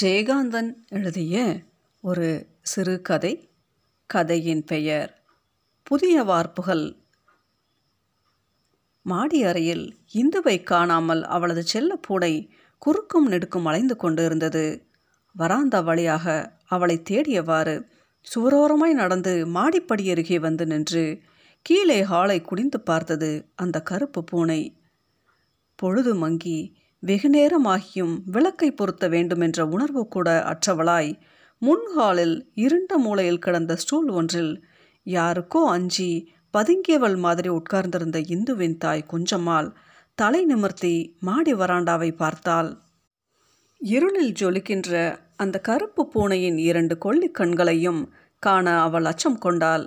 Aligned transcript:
ஜெயகாந்தன் 0.00 0.74
எழுதிய 0.88 1.60
ஒரு 2.00 2.46
சிறுகதை 2.62 3.50
கதையின் 4.06 4.64
பெயர் 4.64 5.22
புதிய 5.82 6.22
வார்ப்புகள். 6.22 6.96
மாடி 9.02 9.42
அறையில் 9.42 9.98
இந்துவை 10.14 10.62
காணாமல் 10.62 11.22
அவளது 11.24 11.62
செல்ல 11.62 11.96
பூனை 11.96 12.50
குறுக்கும் 12.78 13.28
நெடுக்கும் 13.28 13.64
அலைந்து 13.64 13.96
கொண்டு 13.96 14.24
இருந்தது 14.24 14.88
வராந்தா 15.32 15.80
வழியாக 15.80 16.56
அவளை 16.64 17.02
தேடியவாறு 17.10 17.88
சுவரோரமாய் 18.34 18.92
நடந்து 18.92 19.46
மாடிப்படி 19.46 20.10
அருகே 20.10 20.38
வந்து 20.38 20.66
நின்று 20.66 21.20
கீழே 21.62 22.02
ஹாலை 22.02 22.42
குடிந்து 22.42 22.80
பார்த்தது 22.80 23.48
அந்த 23.54 23.82
கருப்பு 23.82 24.24
பூனை. 24.24 24.76
பொழுது 25.74 26.14
மங்கி 26.14 26.76
வெகுநேரமாகியும் 27.04 28.12
விளக்கை 28.24 28.68
பொருத்த 28.70 29.08
வேண்டுமென்ற 29.08 29.66
உணர்வு 29.66 30.02
கூட 30.08 30.28
அற்றவளாய் 30.42 31.10
முன்ஹாலில் 31.62 32.36
இருண்ட 32.54 32.92
மூலையில் 32.98 33.38
கிடந்த 33.38 33.72
ஸ்டூல் 33.76 34.08
ஒன்றில் 34.08 34.52
யாருக்கோ 35.06 35.60
அஞ்சி 35.66 36.08
பதுங்கியவள் 36.54 37.16
மாதிரி 37.16 37.48
உட்கார்ந்திருந்த 37.48 38.18
இந்துவின் 38.28 38.76
தாய் 38.76 39.08
குஞ்சம்மாள் 39.12 39.68
தலை 40.18 40.40
நிமிர்த்தி 40.44 40.94
மாடி 41.18 41.52
வராண்டாவை 41.54 42.10
பார்த்தாள். 42.12 42.70
இருளில் 43.80 44.34
ஜொலிக்கின்ற 44.40 44.92
அந்த 45.36 45.56
கருப்பு 45.58 46.02
பூனையின் 46.06 46.58
இரண்டு 46.58 46.94
கொள்ளி 46.98 47.28
கண்களையும் 47.30 48.02
காண 48.42 48.66
அவள் 48.80 49.04
அச்சம் 49.04 49.38
கொண்டாள். 49.38 49.84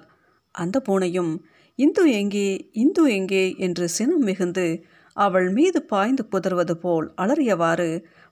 அந்த 0.56 0.78
பூனையும் 0.80 1.34
இந்து 1.80 2.04
எங்கே 2.12 2.48
இந்து 2.74 3.04
எங்கே 3.14 3.46
என்று 3.58 3.86
சினம் 3.90 4.24
மிகுந்து 4.24 4.68
அவள் 5.18 5.50
மீது 5.50 5.84
பாய்ந்து 5.84 6.24
புதர்வது 6.32 6.72
போல் 6.72 7.14
அலறியவாறு 7.18 7.90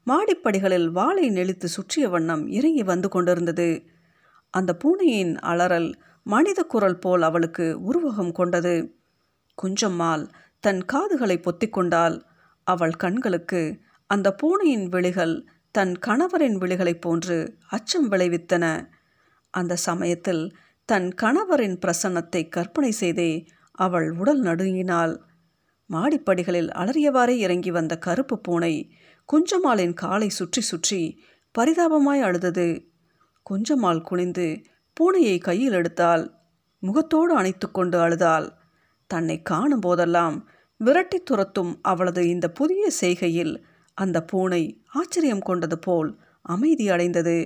மாடிப்படிகளில் 0.07 0.87
வாளை 0.87 1.29
நெளித்து 1.29 1.65
சுற்றிய 1.65 2.09
வண்ணம் 2.09 2.47
இறங்கி 2.47 2.83
வந்து 2.83 3.09
கொண்டிருந்தது. 3.09 3.69
அந்த 4.49 4.71
பூனையின் 4.75 5.37
அலறல் 5.37 5.89
மனித 6.23 6.63
குரல் 6.63 6.99
போல் 6.99 7.21
அவளுக்கு 7.21 7.65
உருவகம் 7.89 8.31
கொண்டது. 8.31 8.75
குஞ்சம்மாள் 9.57 10.23
தன் 10.59 10.85
காதுகளை 10.85 11.39
பொத்திக்கொண்டால் 11.39 12.21
அவள் 12.63 12.95
கண்களுக்கு 12.95 13.61
அந்த 14.07 14.27
பூனையின் 14.33 14.87
விழிகள் 14.89 15.35
தன் 15.71 15.93
கணவரின் 16.07 16.57
விழிகளைப் 16.57 17.01
போன்று 17.01 17.37
அச்சம் 17.69 18.11
விளைவித்தன. 18.11 18.65
அந்த 19.49 19.75
சமயத்தில் 19.75 20.43
தன் 20.85 21.07
கணவரின் 21.21 21.77
பிரசன்னத்தை 21.85 22.41
கற்பனை 22.49 22.91
செய்தே 22.91 23.31
அவள் 23.71 24.11
உடல் 24.11 24.41
நடுங்கினாள். 24.41 25.13
மாடிப்படிகளில் 25.89 26.69
அலறியவாறே 26.71 27.35
இறங்கி 27.37 27.71
வந்த 27.71 27.93
கருப்பு 27.97 28.35
பூனை 28.39 28.73
குஞ்சம்மாளின் 29.29 29.93
காலை 29.93 30.29
சுற்றி 30.29 30.61
சுற்றி 30.61 31.01
பரிதாபமாய் 31.55 32.21
அழுதது. 32.21 32.67
குஞ்சம்மாள் 33.45 34.01
குனிந்து 34.01 34.47
பூனையை 34.97 35.37
கையில் 35.39 35.71
எடுத்தால் 35.71 36.23
முகத்தோடு 36.83 37.31
அணைத்து 37.35 37.67
கொண்டு 37.71 37.97
அழுதாள். 37.99 38.47
தன்னை 39.09 39.37
காணும் 39.41 39.79
போதெல்லாம் 39.79 40.37
விரட்டி 40.79 41.19
துரத்தும் 41.19 41.73
அவளது 41.81 42.21
இந்த 42.27 42.47
புதிய 42.49 42.89
செய்கையில் 43.01 43.53
அந்த 43.97 44.17
பூனை 44.23 44.63
ஆச்சரியம் 44.93 45.39
கொண்டது 45.39 45.77
போல் 45.79 46.09
அமைதி 46.45 46.85
அடைந்தது. 46.89 47.37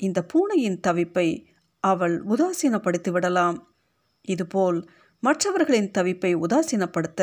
இந்த 0.00 0.18
பூனையின் 0.22 0.80
தவிப்பை 0.86 1.28
அவள் 1.84 2.16
உதாசீனப்படுத்தி 2.24 3.10
விடலாம் 3.10 3.58
இதுபோல் 4.24 4.78
மற்றவர்களின் 5.24 5.90
தவிப்பை 5.98 6.32
உதாசீனப்படுத்த 6.34 7.22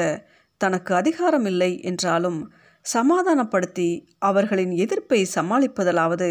தனக்கு 0.61 0.91
அதிகாரமில்லை 0.95 1.71
என்றாலும் 1.81 2.39
சமாதானப்படுத்தி 2.85 3.89
அவர்களின் 4.19 4.73
எதிர்ப்பை 4.83 5.19
சமாளிப்பதலாவது 5.35 6.29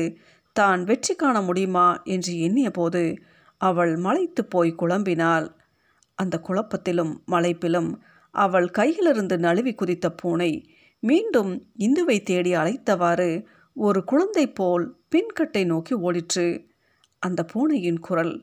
தான் 0.56 0.80
வெற்றி 0.84 1.14
காண 1.14 1.36
முடியுமா 1.42 1.88
என்று 2.04 2.32
எண்ணிய 2.38 2.68
போது 2.70 3.02
அவள் 3.60 3.92
மலைத்து 3.96 4.42
போய் 4.44 4.72
குழம்பினாள். 4.78 5.46
அந்த 6.18 6.36
குழப்பத்திலும் 6.38 7.12
மலைப்பிலும் 7.32 7.90
அவள் 8.34 8.68
கையிலிருந்து 8.78 9.36
நழுவி 9.38 9.72
குதித்த 9.74 10.06
பூனை 10.12 10.50
மீண்டும் 11.02 11.52
இந்துவை 11.78 12.16
தேடி 12.22 12.52
அழைத்தவாறு 12.54 13.30
ஒரு 13.76 14.00
குழந்தை 14.04 14.46
போல் 14.50 14.84
பின்கட்டை 15.12 15.62
நோக்கி 15.64 15.94
ஓடிற்று. 16.06 16.46
அந்த 17.22 17.40
பூனையின் 17.44 18.00
குரல் 18.00 18.34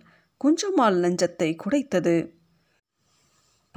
குஞ்சம்மாள் 0.41 0.97
நெஞ்சத்தை 1.03 1.49
குடைத்தது. 1.63 2.15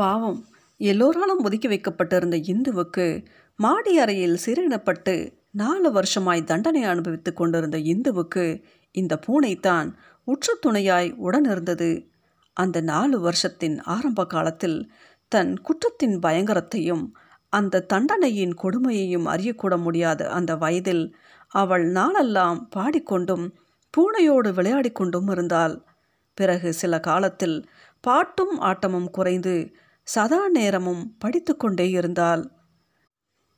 பாவம். 0.00 0.38
எல்லோராலும் 0.81 1.43
ஒதுக்கி 1.44 1.69
வைக்கப்பட்டிருந்த 1.69 2.37
இந்துவுக்கு 2.53 3.06
மாடி 3.59 3.93
அறையில் 3.99 4.38
சிறையிடப்பட்டு 4.44 5.15
நாலு 5.53 5.88
வருஷமாய் 5.93 6.43
தண்டனை 6.44 6.83
அனுபவித்துக் 6.84 7.37
கொண்டிருந்த 7.37 7.78
இந்துவுக்கு 7.93 8.44
இந்த 8.94 9.15
பூனைத்தான் 9.27 9.89
உற்ற 10.28 10.55
துணையாய் 10.60 11.10
உடனிருந்தது. 11.25 11.91
அந்த 12.56 12.78
நாலு 12.91 13.16
வருஷத்தின் 13.21 13.77
ஆரம்ப 13.94 14.21
காலத்தில் 14.27 14.78
தன் 15.33 15.53
குற்றத்தின் 15.60 16.16
பயங்கரத்தையும் 16.19 17.05
அந்த 17.53 17.84
தண்டனையின் 17.93 18.55
கொடுமையையும் 18.62 19.27
அறியக்கூட 19.27 19.75
முடியாத 19.77 20.31
அந்த 20.31 20.53
வயதில் 20.56 21.05
அவள் 21.55 21.84
நாளெல்லாம் 21.91 22.59
பாடிக்கொண்டும் 22.77 23.47
பூனையோடு 23.94 24.50
விளையாடி 24.53 24.91
கொண்டும் 24.93 25.28
இருந்தாள். 25.28 25.75
பிறகு 26.39 26.69
சில 26.72 27.00
காலத்தில் 27.00 27.56
பாட்டும் 28.05 28.55
ஆட்டமும் 28.60 29.09
குறைந்து 29.10 29.55
சதா 30.12 30.41
நேரமும் 30.48 31.03
படித்து 31.19 31.53
கொண்டே 31.56 31.87
இருந்தாள். 31.91 32.43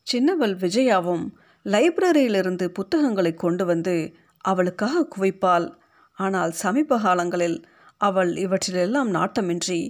சின்னவள் 0.07 0.55
விஜயாவும் 0.55 1.25
லைப்ரரியிலிருந்து 1.67 2.67
புத்தகங்களை 2.69 3.33
கொண்டு 3.35 3.65
வந்து 3.67 3.95
அவளுக்காக 4.45 5.05
குவிப்பாள். 5.15 5.67
ஆனால் 6.19 6.53
சமீப 6.63 6.99
காலங்களில் 6.99 7.59
அவள் 8.01 8.33
இவற்றிலெல்லாம் 8.45 9.11
நாட்டமின்றி 9.17 9.81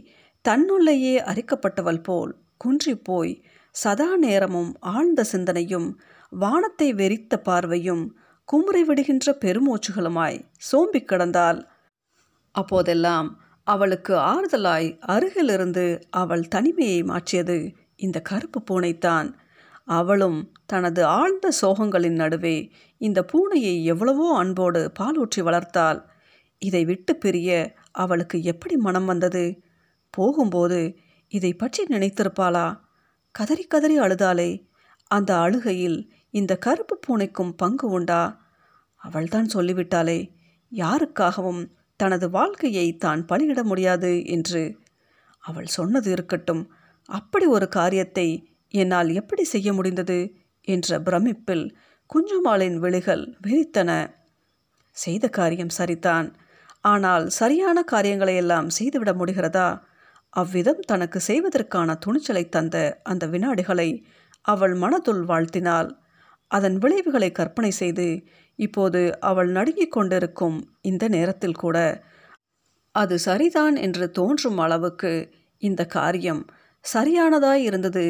தன்னுள்ளேயே 0.45 1.15
அரிக்கப்பட்டவள் 1.31 2.03
போல் 2.03 2.33
குன்றி 2.57 2.95
போய் 3.09 3.33
சதா 3.75 4.11
நேரமும் 4.17 4.73
ஆழ்ந்த 4.95 5.21
சிந்தனையும் 5.25 5.89
வானத்தை 6.33 6.89
வெறித்த 6.95 7.37
பார்வையும் 7.49 8.05
குமுறை 8.49 8.83
விடுகின்ற 8.85 9.33
பெருமூச்சுகளுமாய் 9.45 10.39
சோம்பிக் 10.69 11.09
கிடந்தாள். 11.11 11.61
அப்போதெல்லாம் 12.55 13.29
அவளுக்கு 13.67 14.15
ஆறுதலாய் 14.31 14.89
அருகிலிருந்து 15.07 15.85
அவள் 16.11 16.45
தனிமையை 16.49 17.03
மாற்றியது 17.03 17.59
இந்த 17.97 18.19
கருப்பு 18.21 18.61
பூனைத்தான். 18.71 19.29
அவளும் 19.91 20.39
தனது 20.67 21.03
ஆழ்ந்த 21.05 21.47
சோகங்களின் 21.61 22.19
நடுவே 22.23 22.57
இந்த 23.01 23.21
பூனையை 23.33 23.75
எவ்வளவோ 23.85 24.27
அன்போடு 24.37 24.83
பாலூற்றி 25.01 25.41
வளர்த்தாள். 25.43 26.01
இதை 26.63 26.83
விட்டு 26.85 27.13
பிரிய 27.17 27.51
அவளுக்கு 27.93 28.37
எப்படி 28.43 28.77
மனம் 28.77 29.05
வந்தது? 29.05 29.45
போகும்போது 30.15 30.81
இதை 31.33 31.53
பற்றி 31.55 31.83
நினைத்திருப்பாளா? 31.85 32.67
கதறி 33.35 33.65
கதறி 33.65 33.97
அழுதாளே 34.01 34.51
அந்த 35.11 35.31
அழுகையில் 35.37 35.99
இந்த 36.31 36.53
கருப்பு 36.57 36.95
பூனைக்கும் 37.07 37.53
பங்கு 37.57 37.87
உண்டா? 37.91 38.23
அவள்தான் 39.01 39.49
சொல்லிவிட்டாளே 39.55 40.19
யாருக்காகவும் 40.73 41.63
தனது 41.97 42.31
வாழ்க்கையை 42.31 42.97
தான் 42.97 43.27
பலியிட 43.27 43.63
முடியாது 43.63 44.27
என்று. 44.27 44.63
அவள் 45.39 45.67
சொன்னது 45.67 46.11
இருக்கட்டும். 46.11 46.63
அப்படி 47.09 47.47
ஒரு 47.47 47.69
காரியத்தை 47.69 48.29
என்னால் 48.75 49.11
எப்படி 49.15 49.45
செய்ய 49.45 49.73
முடிந்தது? 49.73 50.35
என்ற 50.61 50.99
பிரமிப்பில் 51.01 51.65
குஞ்சுமாளின் 52.11 52.77
விழிகள் 52.77 53.37
விரித்தன. 53.47 53.91
செய்த 54.97 55.29
காரியம் 55.29 55.69
சரிதான். 55.69 56.37
ஆனால் 56.81 57.29
சரியான 57.31 57.83
காரியங்களை 57.83 58.37
எல்லாம் 58.37 58.71
செய்துவிட 58.71 59.13
முடிகிறதா? 59.13 59.81
அவ்விதம் 60.29 60.83
தனக்கு 60.87 61.21
செய்வதற்கான 61.21 61.95
துணிச்சலை 61.95 62.49
தந்த 62.49 63.01
அந்த 63.03 63.27
வினாடிகளை 63.27 64.05
அவள் 64.45 64.75
மனதுள் 64.75 65.23
வாழ்த்தினாள். 65.25 65.91
அதன் 66.53 66.77
விளைவுகளை 66.79 67.31
கற்பனை 67.33 67.71
செய்து 67.73 68.07
இப்போது 68.59 69.01
அவள் 69.21 69.51
நடுங்கிக் 69.51 69.93
கொண்டிருக்கும் 69.93 70.59
இந்த 70.81 71.05
நேரத்தில் 71.09 71.61
கூட 71.63 71.77
அது 72.95 73.15
சரிதான் 73.19 73.77
என்று 73.77 74.07
தோன்றும் 74.11 74.59
அளவுக்கு 74.59 75.13
இந்த 75.63 75.83
காரியம் 75.87 76.43
சரியானதாய் 76.85 77.63
இருந்தது. 77.63 78.07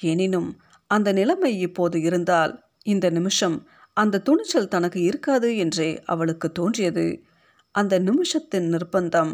எனினும் 0.00 0.50
அந்த 0.90 1.08
நிலைமை 1.12 1.52
இப்போது 1.58 1.96
இருந்தால் 2.00 2.52
இந்த 2.84 3.06
நிமிஷம் 3.10 3.56
அந்த 3.96 4.20
துணிச்சல் 4.20 4.72
தனக்கு 4.74 5.00
இருக்காது 5.02 5.48
என்றே 5.56 5.90
அவளுக்கு 6.04 6.48
தோன்றியது. 6.52 7.06
அந்த 7.74 7.94
நிமிஷத்தின் 7.98 8.68
நிர்பந்தம் 8.68 9.32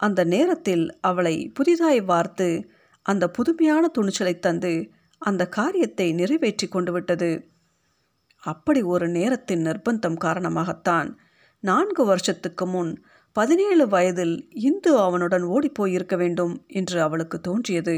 அந்த 0.00 0.20
நேரத்தில் 0.24 0.84
அவளை 1.00 1.36
புதிதாய் 1.54 2.00
வார்த்து 2.00 2.48
அந்த 3.06 3.24
புதுமையான 3.28 3.84
துணிச்சலை 3.88 4.34
தந்து 4.38 4.72
அந்த 5.22 5.42
காரியத்தை 5.48 6.06
நிறைவேற்றி 6.12 6.66
கொண்டு 6.68 6.92
விட்டது. 6.92 7.30
அப்படி 8.44 8.82
ஒரு 8.82 9.08
நேரத்தின் 9.08 9.64
நிர்பந்தம் 9.66 10.18
காரணமாகத்தான் 10.24 11.08
நான்கு 11.62 12.04
வருஷத்துக்கு 12.04 12.66
முன் 12.66 12.92
பதினேழு 13.32 13.88
வயதில் 13.88 14.36
இந்து 14.60 14.98
அவனுடன் 14.98 15.44
ஓடிப்போயிருக்க 15.44 16.16
வேண்டும் 16.16 16.64
என்று 16.66 17.00
அவளுக்கு 17.00 17.40
தோன்றியது. 17.40 17.96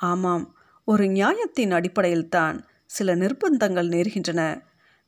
ஆமாம் 0.00 0.44
ஒரு 0.84 1.04
நியாயத்தின் 1.04 1.72
அடிப்படையில்தான் 1.72 2.56
சில 2.86 3.14
நிர்பந்தங்கள் 3.16 3.88
நேர்கின்றன. 3.88 4.42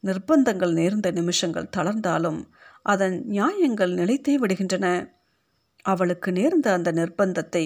நிர்பந்தங்கள் 0.05 0.73
நேர்ந்த 0.73 1.11
நிமிஷங்கள் 1.11 1.73
தளர்ந்தாலும் 1.77 2.41
அதன் 2.83 3.17
நியாயங்கள் 3.27 3.93
நிலைத்தே 3.95 4.35
விடுகின்றன. 4.39 4.87
அவளுக்கு 5.85 6.31
நேர்ந்த 6.33 6.73
அந்த 6.73 6.93
நிர்பந்தத்தை 6.93 7.65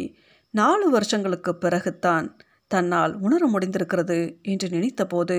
நாலு 0.55 0.91
வருஷங்களுக்கு 0.91 1.53
பிறகுத்தான் 1.61 2.27
தன்னால் 2.67 3.15
உணர 3.17 3.43
முடிந்திருக்கிறது 3.49 4.19
என்று 4.43 4.69
நினைத்தபோது 4.69 5.39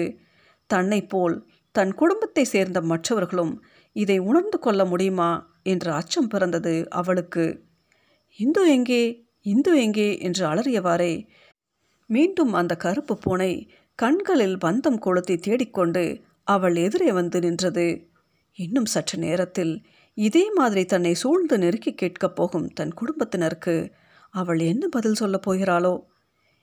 தன்னை 0.68 1.06
போல் 1.06 1.48
தன் 1.72 1.94
குடும்பத்தை 1.94 2.44
சேர்ந்த 2.44 2.82
மற்றவர்களும் 2.82 3.66
இதை 3.94 4.18
உணர்ந்து 4.20 4.60
கொள்ள 4.60 4.86
முடியுமா 4.86 5.54
என்ற 5.64 5.94
அச்சம் 5.94 6.28
பிறந்தது 6.28 6.90
அவளுக்கு. 6.90 7.66
இந்து 8.38 8.72
எங்கே? 8.72 9.26
இந்து 9.42 9.82
எங்கே? 9.82 10.20
என்று 10.20 10.48
அலறியவாறே. 10.48 11.28
மீண்டும் 12.08 12.54
அந்த 12.54 12.76
கருப்பு 12.76 13.18
பூனை 13.18 13.72
கண்களில் 13.96 14.58
பந்தம் 14.58 14.98
கொளுத்தி 14.98 15.38
தேடிக்கொண்டு 15.38 16.22
அவள் 16.44 16.76
எதிரே 16.76 17.12
வந்து 17.12 17.40
நின்றது. 17.40 18.10
இன்னும் 18.54 18.86
சற்று 18.86 19.20
நேரத்தில் 19.20 19.86
இதே 20.14 20.52
மாதிரி 20.52 20.86
தன்னை 20.86 21.14
சூழ்ந்து 21.14 21.58
நெருக்கி 21.58 21.94
கேட்கப் 21.94 22.36
போகும் 22.36 22.68
தன் 22.68 22.94
குடும்பத்தினருக்கு 22.94 23.92
அவள் 24.30 24.60
என்ன 24.60 24.88
பதில் 24.88 25.14
சொல்லப் 25.14 25.52
போகிறாளோ? 25.52 26.02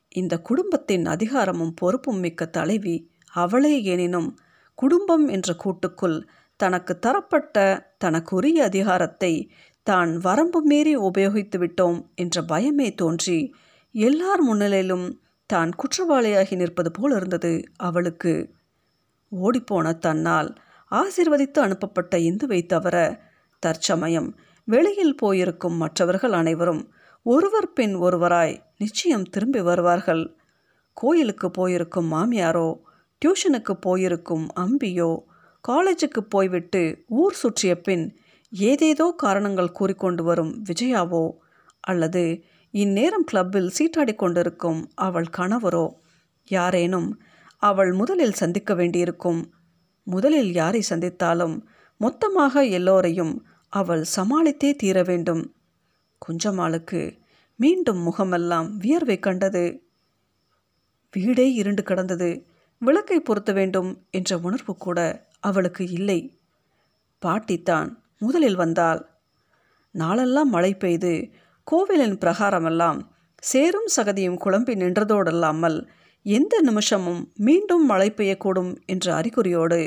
இந்த 0.09 0.39
குடும்பத்தின் 0.39 1.07
அதிகாரமும் 1.07 1.75
பொறுப்பும் 1.75 2.19
மிக்க 2.19 2.47
தலைவி 2.47 3.12
அவளே 3.33 3.75
எனினும் 3.85 4.31
குடும்பம் 4.79 5.27
என்ற 5.29 5.55
கூட்டுக்குள் 5.55 6.19
தனக்கு 6.61 6.99
தரப்பட்ட 6.99 7.57
தனக்குரிய 7.99 8.65
அதிகாரத்தை 8.65 9.33
தான் 9.87 10.11
வரம்பு 10.17 10.61
மீறி 10.63 10.95
உபயோகித்து 10.97 11.59
விட்டோம் 11.59 11.99
என்ற 12.15 12.43
பயமே 12.43 12.89
தோன்றி 12.95 13.39
எல்லார் 13.95 14.43
முன்னிலையிலும் 14.43 15.07
தான் 15.51 15.71
குற்றவாளியாகி 15.71 16.55
நிற்பது 16.57 16.91
போல் 16.91 17.13
இருந்தது 17.13 17.53
அவளுக்கு. 17.77 18.35
ஓடிப்போன 19.33 19.99
தன்னால் 19.99 20.51
ஆசிர்வதித்து 20.91 21.59
அனுப்பப்பட்ட 21.59 22.17
இந்துவை 22.19 22.61
தவிர 22.67 22.97
தற்சமயம் 23.63 24.31
வெளியில் 24.69 25.15
போயிருக்கும் 25.15 25.77
மற்றவர்கள் 25.77 26.33
அனைவரும் 26.33 26.83
ஒருவர் 27.27 27.69
பின் 27.73 27.95
ஒருவராய் 27.97 28.55
நிச்சயம் 28.79 29.27
திரும்பி 29.31 29.61
வருவார்கள். 29.61 30.25
கோயிலுக்கு 30.97 31.49
போயிருக்கும் 31.51 32.09
மாமியாரோ 32.13 32.69
டியூஷனுக்கு 33.23 33.75
போயிருக்கும் 33.81 34.47
அம்பியோ 34.61 35.11
காலேஜுக்கு 35.65 36.21
போய்விட்டு 36.29 36.83
ஊர் 37.07 37.33
சுற்றிய 37.33 37.73
பின் 37.81 38.17
ஏதேதோ 38.53 39.07
காரணங்கள் 39.17 39.71
கூறிக்கொண்டு 39.73 40.23
வரும் 40.23 40.53
விஜயாவோ 40.65 41.25
அல்லது 41.81 42.25
இந்நேரம் 42.75 43.25
கிளப்பில் 43.25 43.71
சீட்டாடி 43.79 44.15
கொண்டிருக்கும் 44.15 44.81
அவள் 44.95 45.29
கணவரோ 45.37 45.87
யாரேனும் 46.49 47.09
அவள் 47.63 47.93
முதலில் 47.93 48.33
சந்திக்க 48.33 48.75
வேண்டியிருக்கும். 48.75 49.41
முதலில் 50.07 50.53
யாரை 50.53 50.83
சந்தித்தாலும் 50.91 51.57
மொத்தமாக 52.01 52.65
எல்லோரையும் 52.79 53.35
அவள் 53.73 54.05
சமாளித்தே 54.17 54.71
தீர 54.75 55.03
வேண்டும். 55.03 55.43
கொஞ்சமாளுக்கு 56.23 57.01
மீண்டும் 57.59 58.01
முகமெல்லாம் 58.03 58.69
வியர்வை 58.77 59.19
கண்டது. 59.19 59.65
வீடே 61.15 61.47
இருண்டு 61.53 61.83
கிடந்தது. 61.83 62.31
விளக்கை 62.83 63.21
பொருத்த 63.21 63.53
வேண்டும் 63.53 63.91
என்ற 64.11 64.39
உணர்வு 64.39 64.77
கூட 64.77 65.29
அவளுக்கு 65.41 65.91
இல்லை. 65.91 66.41
பாட்டித்தான் 67.23 67.89
முதலில் 68.19 68.55
வந்தாள். 68.55 69.01
நாளெல்லாம் 69.91 70.49
மழை 70.49 70.75
பெய்து 70.75 71.31
கோவிலின் 71.65 72.19
பிரகாரமெல்லாம் 72.19 73.01
சேரும் 73.43 73.89
சகதியும் 73.97 74.41
குழம்பி 74.45 74.75
நின்றதோடல்லாமல் 74.75 75.79
எந்த 76.23 76.61
நிமிஷமும் 76.61 77.33
மீண்டும் 77.35 77.87
மழை 77.87 78.09
பெய்யக்கூடும் 78.17 78.77
என்ற 78.87 79.21
அறிகுறியோடு 79.21 79.81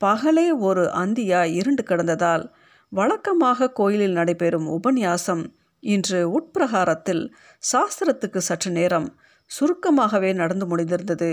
பகலே 0.00 0.58
ஒரு 0.58 0.84
அந்தியாய் 0.84 1.52
இருண்டு 1.54 1.82
கிடந்ததால் 1.82 2.44
வழக்கமாக 2.92 3.70
கோயிலில் 3.70 4.12
நடைபெறும் 4.12 4.66
உபன்யாசம் 4.66 5.44
இன்று 5.82 6.20
உட்பிரகாரத்தில் 6.30 7.24
சாஸ்திரத்துக்கு 7.72 8.36
சற்று 8.36 8.70
நேரம் 8.70 9.08
சுருக்கமாகவே 9.50 10.34
நடந்து 10.34 10.66
முடிந்திருந்தது. 10.66 11.30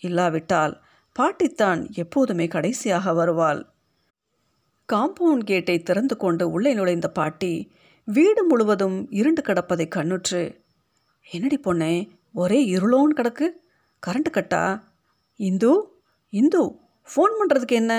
இல்லாவிட்டால் 0.00 0.74
பாட்டித்தான் 1.16 1.80
எப்போதுமே 1.92 2.46
கடைசியாக 2.46 3.12
வருவாள். 3.12 3.60
காம்பவுண்ட் 4.88 5.44
கேட்டை 5.44 5.82
திறந்து 5.82 6.16
கொண்டு 6.16 6.50
உள்ளே 6.50 6.74
நுழைந்த 6.74 7.08
பாட்டி 7.10 7.52
வீடு 8.08 8.44
முழுவதும் 8.44 9.10
இருண்டு 9.10 9.42
கிடப்பதை 9.42 9.86
கண்ணுற்று 9.96 10.42
என்னடி 11.26 11.60
பொண்ணே 11.64 11.94
ஒரே 12.32 12.60
இருளோன்னு 12.76 13.16
கிடக்கு? 13.16 13.46
கரண்ட் 14.02 14.30
கட்டா? 14.32 14.64
இந்து 15.40 15.72
இந்து 16.32 16.62
ஃபோன் 17.08 17.34
பண்ணுறதுக்கு 17.38 17.72
என்ன? 17.72 17.94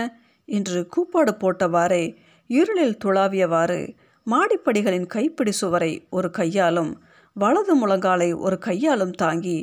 என்று 0.46 0.88
கூப்பாடு 0.88 1.32
போட்டவாறே 1.32 2.04
இருளில் 2.50 2.98
துளாவியவாறு 3.06 3.82
மாடிப்படிகளின் 4.28 5.06
கைப்பிடி 5.06 5.52
சுவரை 5.52 6.08
ஒரு 6.10 6.30
கையாலும் 6.30 6.92
வலது 7.36 7.74
முழங்காலை 7.78 8.30
ஒரு 8.38 8.58
கையாலும் 8.58 9.12
தாங்கி 9.12 9.58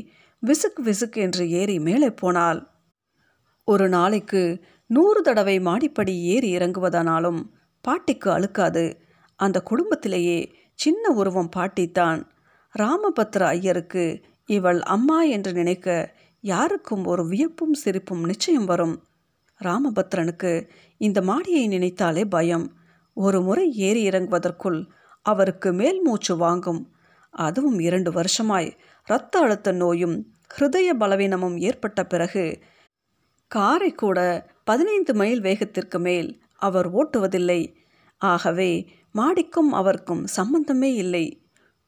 விசுக் 0.47 0.79
விசுக் 0.85 1.17
என்று 1.17 1.51
ஏறி 1.51 1.79
மேலே 1.79 2.11
போனாள். 2.11 2.71
ஒரு 3.65 3.89
நாளைக்கு 3.89 4.65
நூறு 4.87 5.23
தடவை 5.23 5.61
மாடிப்படி 5.61 6.21
ஏறி 6.21 6.57
இறங்குவதானாலும் 6.57 7.45
பாட்டிக்கு 7.81 8.31
அழுக்காது. 8.31 9.01
அந்த 9.37 9.61
குடும்பத்திலேயே 9.61 10.55
சின்ன 10.75 11.11
உருவம் 11.11 11.51
பாட்டித்தான். 11.57 12.27
ராமபத்ர 12.79 13.41
ஐயருக்கு 13.41 14.21
இவள் 14.47 14.81
அம்மா 14.81 15.23
என்று 15.23 15.53
நினைக்க 15.53 16.17
யாருக்கும் 16.41 17.05
ஒரு 17.05 17.27
வியப்பும் 17.27 17.75
சிரிப்பும் 17.75 18.25
நிச்சயம் 18.25 18.65
வரும். 18.65 19.03
ராமபத்ரனுக்கு 19.65 20.69
இந்த 20.97 21.23
மாடியை 21.23 21.67
நினைத்தாலே 21.69 22.25
பயம். 22.25 22.73
ஒரு 23.15 23.43
முறை 23.43 23.73
ஏறி 23.73 24.09
இறங்குவதற்குள் 24.09 24.87
அவருக்கு 25.23 25.73
மேல் 25.73 26.03
மூச்சு 26.03 26.37
வாங்கும். 26.37 26.93
அதுவும் 27.39 27.79
இரண்டு 27.79 28.13
வருஷமாய் 28.13 28.77
இரத்த 29.07 29.39
அழுத்த 29.39 29.73
நோயும் 29.73 30.17
ஹிருதய 30.55 30.91
பலவீனமும் 30.99 31.57
ஏற்பட்ட 31.59 32.07
பிறகு 32.07 32.45
காரை 33.51 33.91
கூட 33.93 34.19
பதினைந்து 34.65 35.15
மைல் 35.15 35.41
வேகத்திற்கு 35.41 35.99
மேல் 35.99 36.29
அவர் 36.57 36.89
ஓட்டுவதில்லை. 36.95 37.61
ஆகவே 38.19 38.71
மாடிக்கும் 39.15 39.71
அவருக்கும் 39.73 40.25
சம்பந்தமே 40.27 40.91
இல்லை. 40.95 41.25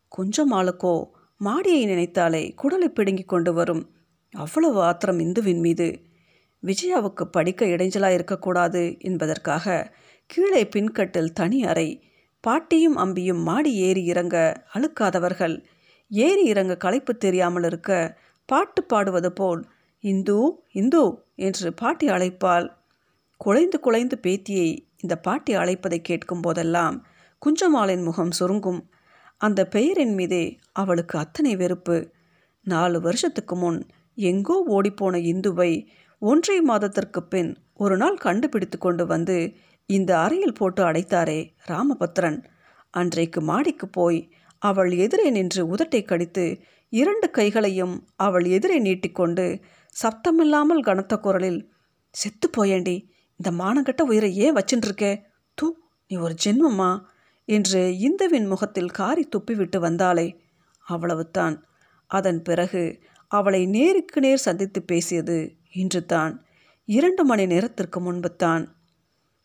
கொஞ்சம் 0.08 0.52
ஆளுக்கோ 0.52 0.94
மாடியை 1.40 1.82
நினைத்தாலே 1.84 2.42
குடலை 2.62 2.88
பிடுங்கிக் 2.88 3.28
கொண்டு 3.28 3.52
வரும். 3.52 3.82
அவ்வளவு 4.32 4.78
ஆத்திரம் 4.80 5.18
இந்துவின் 5.18 5.60
மீது. 5.60 5.88
விஜயாவுக்கு 6.62 7.24
படிக்க 7.30 7.66
இடைஞ்சலாக 7.66 8.14
இருக்கக்கூடாது 8.14 8.82
என்பதற்காக 8.98 9.96
கீழே 10.26 10.62
பின்கட்டில் 10.76 11.32
தனி 11.32 11.64
அறை 11.64 11.88
பாட்டியும் 12.44 12.96
அம்பியும் 12.96 13.42
மாடி 13.42 13.72
ஏறி 13.78 14.02
இறங்க 14.04 14.36
அழுக்காதவர்கள். 14.74 15.56
ஏறி 16.10 16.44
இறங்க 16.44 16.74
களைப்பு 16.76 17.12
தெரியாமல் 17.16 17.64
இருக்க 17.64 17.90
பாட்டு 18.48 18.80
பாடுவது 18.84 19.30
போல் 19.32 19.62
இந்து 20.04 20.38
இந்து 20.72 21.02
என்று 21.38 21.68
பாட்டி 21.72 22.06
அழைப்பாள். 22.06 22.66
குலைந்து 23.40 23.80
குலைந்து 23.80 24.16
பேத்தியை 24.22 24.70
இந்த 24.96 25.14
பாட்டி 25.16 25.52
அழைப்பதை 25.54 25.98
கேட்கும் 26.00 26.40
போதெல்லாம் 26.40 26.96
குஞ்சமாலின் 27.42 28.02
முகம் 28.02 28.32
சுருங்கும். 28.38 28.80
அந்த 29.40 29.60
பெயரின் 29.66 30.14
மீதே 30.14 30.44
அவளுக்கு 30.72 31.14
அத்தனை 31.18 31.52
வெறுப்பு. 31.56 31.96
நாலு 32.66 33.00
வருஷத்துக்கு 33.00 33.56
முன் 33.56 33.78
எங்கோ 34.18 34.56
ஓடிப்போன 34.68 35.16
இந்துவை 35.32 35.72
ஒன்றை 36.22 36.56
மாதத்திற்கு 36.60 37.20
பின் 37.22 37.50
ஒரு 37.74 37.96
நாள் 37.96 38.16
கண்டுபிடித்து 38.16 38.78
கொண்டு 38.78 39.04
வந்து 39.06 39.36
இந்த 39.90 40.18
அறையில் 40.18 40.52
போட்டு 40.52 40.82
அடைத்தாரே 40.84 41.52
ராமபத்ரன் 41.68 42.44
அன்றைக்கு 42.90 43.40
மாடிக்கு 43.40 43.88
போய் 43.88 44.32
அவள் 44.58 44.92
எதிரே 44.92 45.30
நின்று 45.30 45.74
உதட்டை 45.74 46.04
கடித்து 46.04 46.60
இரண்டு 46.88 47.30
கைகளையும் 47.30 48.06
அவள் 48.16 48.44
எதிரே 48.44 48.78
நீட்டிக்கொண்டு 48.78 49.60
சப்தமில்லாமல் 50.02 50.80
கனத்த 50.80 51.16
குரலில் 51.16 51.72
செத்து 52.10 52.50
போயேண்டி 52.56 53.08
இந்த 53.40 53.64
மானங்கட்ட 53.64 54.00
உயிரை 54.00 54.36
ஏன் 54.36 54.54
வச்சுட்டுருக்கே 54.54 55.22
தூ 55.54 55.76
நீ 56.08 56.16
ஒரு 56.16 56.34
ஜென்மமா 56.44 57.02
என்று 57.44 57.98
இந்துவின் 57.98 58.46
முகத்தில் 58.46 58.90
காரி 58.90 59.28
துப்பிவிட்டு 59.36 59.78
வந்தாளே 59.78 60.38
அவ்வளவுதான். 60.86 61.64
அதன் 62.06 62.42
பிறகு 62.42 63.00
அவளை 63.28 63.66
நேருக்கு 63.66 64.20
நேர் 64.20 64.38
சந்தித்து 64.38 64.82
பேசியது 64.82 65.56
இன்று 65.72 66.04
தான் 66.04 66.44
இரண்டு 66.84 67.24
மணி 67.24 67.46
நேரத்திற்கு 67.46 68.00
முன்பு 68.00 68.36
தான் 68.36 68.79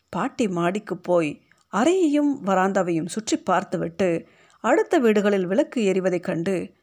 பாட்டி 0.08 0.48
மாடிக்கு 0.48 0.96
போய் 0.96 1.42
அறையையும் 1.72 2.32
வராந்தாவையும் 2.44 3.06
சுற்றி 3.06 3.36
பார்த்துவிட்டு 3.38 4.28
அடுத்த 4.60 4.98
வீடுகளில் 4.98 5.46
விளக்கு 5.46 5.82
எரிவதைக் 5.82 6.22
கண்டு 6.22 6.74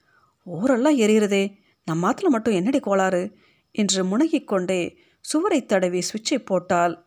ஊரெல்லாம் 0.46 0.98
எரிகிறதே 0.98 1.44
நம் 1.86 2.03
ஆத்துல 2.03 2.27
மட்டும் 2.27 2.53
என்னடி 2.53 2.80
கோளாறு? 2.80 3.36
என்று 3.72 4.06
முனகிக் 4.06 4.48
கொண்டே 4.48 4.98
சுவரை 5.22 5.65
தடவி 5.65 6.00
சுவிட்சை 6.00 6.46
போட்டால் 6.46 7.06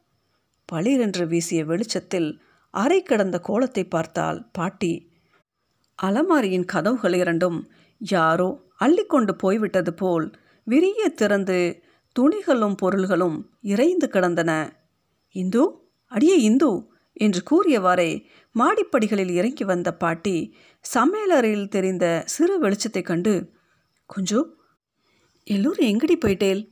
பளிரென்று 0.65 1.27
வீசிய 1.27 1.65
வெளிச்சத்தில் 1.65 2.41
அறை 2.71 3.03
கிடந்த 3.03 3.39
கோலத்தை 3.39 3.85
பார்த்தால் 3.85 4.51
பாட்டி. 4.53 5.11
அலமாரியின் 6.03 6.65
கதவுகள் 6.65 7.15
இரண்டும் 7.15 7.69
யாரோ 7.99 8.49
அள்ளிக்கொண்டு 8.81 9.33
போய்விட்டது 9.33 9.95
போல் 9.95 10.27
விரிய 10.67 11.09
திறந்து 11.09 11.83
துணிகளும் 12.17 12.77
பொருள்களும் 12.77 13.51
இறைந்து 13.63 14.09
கிடந்தன. 14.09 14.51
இந்து 15.35 15.63
அடியே 16.13 16.37
இந்து! 16.41 16.71
என்று 17.17 17.43
கூறியவாறே 17.51 18.11
மாடிப்படிகளில் 18.55 19.31
இறங்கி 19.31 19.65
வந்த 19.65 19.95
பாட்டி 19.95 20.37
சமையலறையில் 20.85 21.69
தெரிந்த 21.69 22.23
சிறு 22.27 22.59
வெளிச்சத்தைக் 22.59 23.05
கண்டு 23.05 23.33
குஞ்சு 24.11 24.41
எல்லோரும் 25.47 25.87
எங்கடி 25.87 26.17
போயிட்டேல்? 26.17 26.63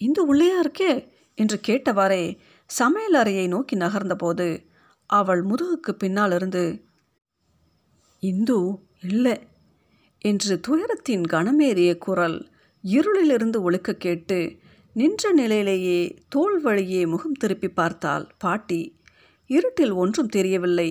இந்து 0.00 0.20
உள்ளேயா 0.26 0.58
இருக்கே? 0.64 0.92
என்று 1.38 1.60
கேட்டவாறே 1.66 2.24
சமையலறையை 2.70 3.48
நோக்கி 3.48 3.76
நகர்ந்தபோது 3.76 4.46
அவள் 5.10 5.42
முதுகுக்கு 5.44 5.92
பின்னாலிருந்து 5.92 6.64
இந்து 8.22 8.58
இல்லை 9.02 9.36
என்று 10.24 10.60
துயரத்தின் 10.60 11.24
கனமேறிய 11.24 11.98
குரல் 11.98 12.38
இருளிலிருந்து 12.84 13.56
ஒழுக்க 13.56 13.94
கேட்டு 13.96 14.38
நின்ற 14.98 15.30
நிலையிலேயே 15.32 15.98
தோல் 16.28 16.58
வழியே 16.60 17.00
முகம் 17.06 17.32
திருப்பி 17.32 17.68
பார்த்தாள் 17.70 18.24
பாட்டி. 18.38 18.80
இருட்டில் 19.50 19.92
ஒன்றும் 19.92 20.28
தெரியவில்லை. 20.28 20.88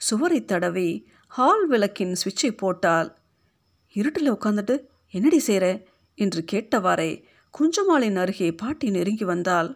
சுவரை 0.00 0.40
தடவி 0.44 0.90
ஹால் 1.32 1.64
விளக்கின் 1.68 2.12
சுவிட்சை 2.12 2.50
போட்டால் 2.56 3.08
இருட்டில் 3.96 4.32
உட்காந்துட்டு 4.32 4.76
என்னடி 5.14 5.38
செய்கிற 5.38 5.66
என்று 6.18 6.40
கேட்டவாறே 6.52 7.10
குஞ்சம்மாளின் 7.54 8.18
அருகே 8.18 8.48
பாட்டி 8.54 8.88
நெருங்கி 8.90 9.24
வந்தால் 9.24 9.70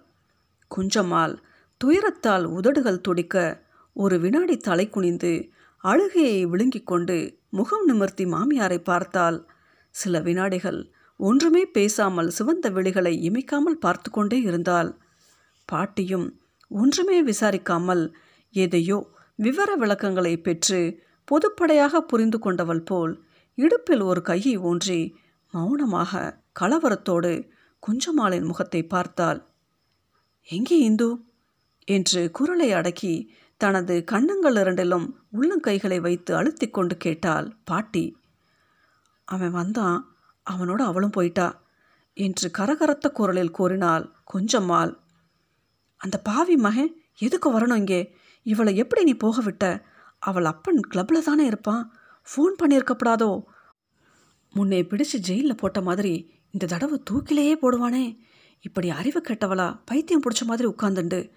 குஞ்சம்மாள் 0.71 1.35
துயரத்தால் 1.81 2.45
உதடுகள் 2.59 3.01
துடிக்க 3.01 3.37
ஒரு 3.97 4.17
வினாடி 4.21 4.57
தலை 4.57 4.87
குனிந்து 4.89 5.33
அழுகையை 5.85 6.39
விழுங்கிக் 6.47 6.87
கொண்டு 6.87 7.17
முகம் 7.51 7.85
நிமிர்த்தி 7.87 8.25
மாமியாரை 8.25 8.79
பார்த்தால் 8.85 9.39
சில 9.95 10.21
வினாடிகள் 10.21 10.81
ஒன்றுமே 11.21 11.63
பேசாமல் 11.67 12.29
சிவந்த 12.29 12.67
விழிகளை 12.71 13.13
இமைக்காமல் 13.29 13.83
பார்த்து 13.85 14.09
கொண்டே 14.11 14.39
இருந்தாள். 14.41 14.91
பாட்டியும் 15.69 16.27
ஒன்றுமே 16.71 17.19
விசாரிக்காமல் 17.23 18.05
எதையோ 18.55 18.99
விவர 19.39 19.71
விளக்கங்களை 19.77 20.35
பெற்று 20.39 20.81
பொதுப்படையாக 21.29 22.01
புரிந்து 22.01 22.39
கொண்டவள் 22.39 22.83
போல் 22.83 23.13
இடுப்பில் 23.59 24.03
ஒரு 24.03 24.21
கையை 24.23 24.55
ஊன்றி 24.61 25.01
மௌனமாக 25.55 26.23
கலவரத்தோடு 26.61 27.33
குஞ்சமாலின் 27.83 28.49
முகத்தை 28.51 28.81
பார்த்தாள். 28.87 29.41
எங்கே 30.49 30.79
இந்து? 30.79 31.11
என்று 31.89 32.21
குரலை 32.31 32.69
அடக்கி 32.73 33.15
தனது 33.61 33.95
கண்ணங்கள் 34.05 34.59
இரண்டிலும் 34.61 35.07
உள்ளங்கைகளை 35.37 35.99
வைத்து 36.01 36.33
அழுத்தி 36.37 36.67
கொண்டு 36.69 36.95
கேட்டாள் 36.97 37.49
பாட்டி. 37.65 38.05
அவன் 39.29 39.51
வந்தான். 39.51 40.01
அவனோட 40.47 40.81
அவளும் 40.81 41.11
போயிட்டா 41.11 41.63
என்று 42.17 42.51
கரகரத்த 42.59 43.11
குரலில் 43.11 43.51
கூறினாள் 43.51 44.05
கொஞ்சம்மாள் 44.35 44.93
அந்த 46.01 46.19
பாவி 46.19 46.57
மகன் 46.57 46.93
எதுக்கு 47.19 47.49
வரணும் 47.53 47.77
இங்கே? 47.77 48.15
இவளை 48.43 48.77
எப்படி 48.77 49.05
நீ 49.05 49.15
போக 49.15 49.41
விட்ட? 49.41 49.65
அவள் 50.19 50.45
அப்பன் 50.45 50.81
கிளப்பில் 50.81 51.23
தானே 51.23 51.45
இருப்பான். 51.47 51.83
ஃபோன் 52.29 52.55
பண்ணியிருக்கப்படாதோ? 52.63 53.43
முன்னே 54.53 54.83
பிடிச்சு 54.83 55.17
ஜெயிலில் 55.17 55.57
போட்ட 55.57 55.81
மாதிரி 55.81 56.15
இந்த 56.51 56.67
தடவை 56.67 57.03
தூக்கிலேயே 57.11 57.55
போடுவானே. 57.63 58.19
இப்படி 58.61 58.91
அறிவு 58.91 59.21
கெட்டவளா 59.21 59.81
பைத்தியம் 59.85 60.23
பிடிச்ச 60.23 60.45
மாதிரி 60.45 60.69
உட்காந்துண்டு 60.69 61.31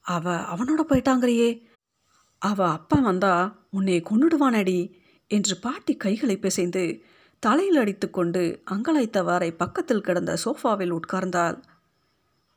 அவ 0.00 0.34
அவனோட 0.54 0.82
போயிட்டாங்கிறியே. 0.88 1.62
அவ 2.42 2.70
அப்பா 2.70 2.98
வந்தா 2.98 3.32
உன்னை 3.70 4.02
கொன்னுடுவானடி 4.02 4.78
என்று 5.30 5.56
பாட்டி 5.56 5.96
கைகளை 5.96 6.36
பிசைந்து 6.38 6.84
தலையில் 7.42 7.76
அடித்துக்கொண்டு 7.76 8.42
அங்கலாய்த்தவாறை 8.70 9.50
பக்கத்தில் 9.56 10.00
கிடந்த 10.00 10.32
சோஃபாவில் 10.44 10.94
உட்கார்ந்தாள். 10.98 11.56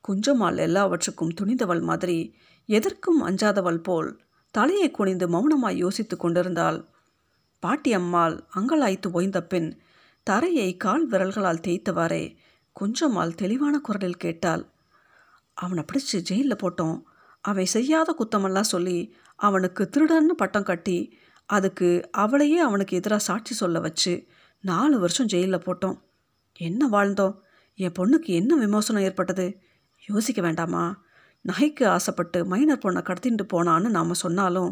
குஞ்சம்மாள் 0.05 0.57
எல்லாவற்றுக்கும் 0.57 1.33
துணிந்தவள் 1.41 1.81
மாதிரி 1.81 2.19
எதற்கும் 2.69 3.19
அஞ்சாதவள் 3.23 3.77
போல் 3.77 4.09
தலையை 4.51 4.91
குனிந்து 4.91 5.27
மௌனமாய் 5.27 5.75
யோசித்து 5.75 6.17
கொண்டிருந்தாள். 6.17 6.79
பாட்டி 7.59 7.93
அம்மாள் 7.93 8.35
அங்கலாய்த்து 8.55 9.11
ஓய்ந்த 9.11 9.39
பின் 9.43 9.69
தரையை 10.23 10.77
கால் 10.77 11.05
விரல்களால் 11.07 11.63
தேய்த்தவாறே 11.67 12.23
கொஞ்சமால் 12.75 13.35
தெளிவான 13.35 13.75
குரலில் 13.79 14.17
கேட்டாள். 14.17 14.63
அவனை 15.53 15.83
பிடிச்சி 15.85 16.17
ஜெயிலில் 16.21 16.61
போட்டோம். 16.63 16.97
அவன் 17.41 17.65
செய்யாத 17.65 18.15
குத்தமெல்லாம் 18.19 18.71
சொல்லி 18.73 18.97
அவனுக்கு 19.35 19.89
திருடன்னு 19.93 20.33
பட்டம் 20.35 20.63
கட்டி 20.63 20.97
அதுக்கு 21.49 21.89
அவளையே 22.11 22.59
அவனுக்கு 22.59 22.97
எதிராக 22.97 23.23
சாட்சி 23.23 23.53
சொல்ல 23.53 23.79
வச்சு 23.79 24.13
நாலு 24.63 24.99
வருஷம் 24.99 25.27
ஜெயிலில் 25.27 25.65
போட்டோம். 25.65 25.97
என்ன 26.59 26.87
வாழ்ந்தோம்? 26.87 27.35
என் 27.75 27.95
பொண்ணுக்கு 27.99 28.29
என்ன 28.39 28.55
விமோசனம் 28.55 29.01
ஏற்பட்டது? 29.01 29.45
யோசிக்க 30.07 30.41
வேண்டாமா? 30.41 30.83
நகைக்கு 31.45 31.83
ஆசைப்பட்டு 31.85 32.45
மைனர் 32.45 32.81
பொண்ணை 32.83 33.01
கடத்திட்டு 33.01 33.45
போனான்னு 33.53 33.89
நாம் 33.89 34.21
சொன்னாலும் 34.23 34.71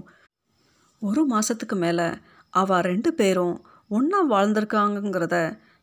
ஒரு 1.02 1.22
மாதத்துக்கு 1.26 1.76
மேலே 1.76 2.08
அவள் 2.54 2.82
ரெண்டு 2.82 3.14
பேரும் 3.14 3.56
ஒன்றா 3.88 4.20
வாழ்ந்திருக்காங்கங்கிறத 4.30 5.38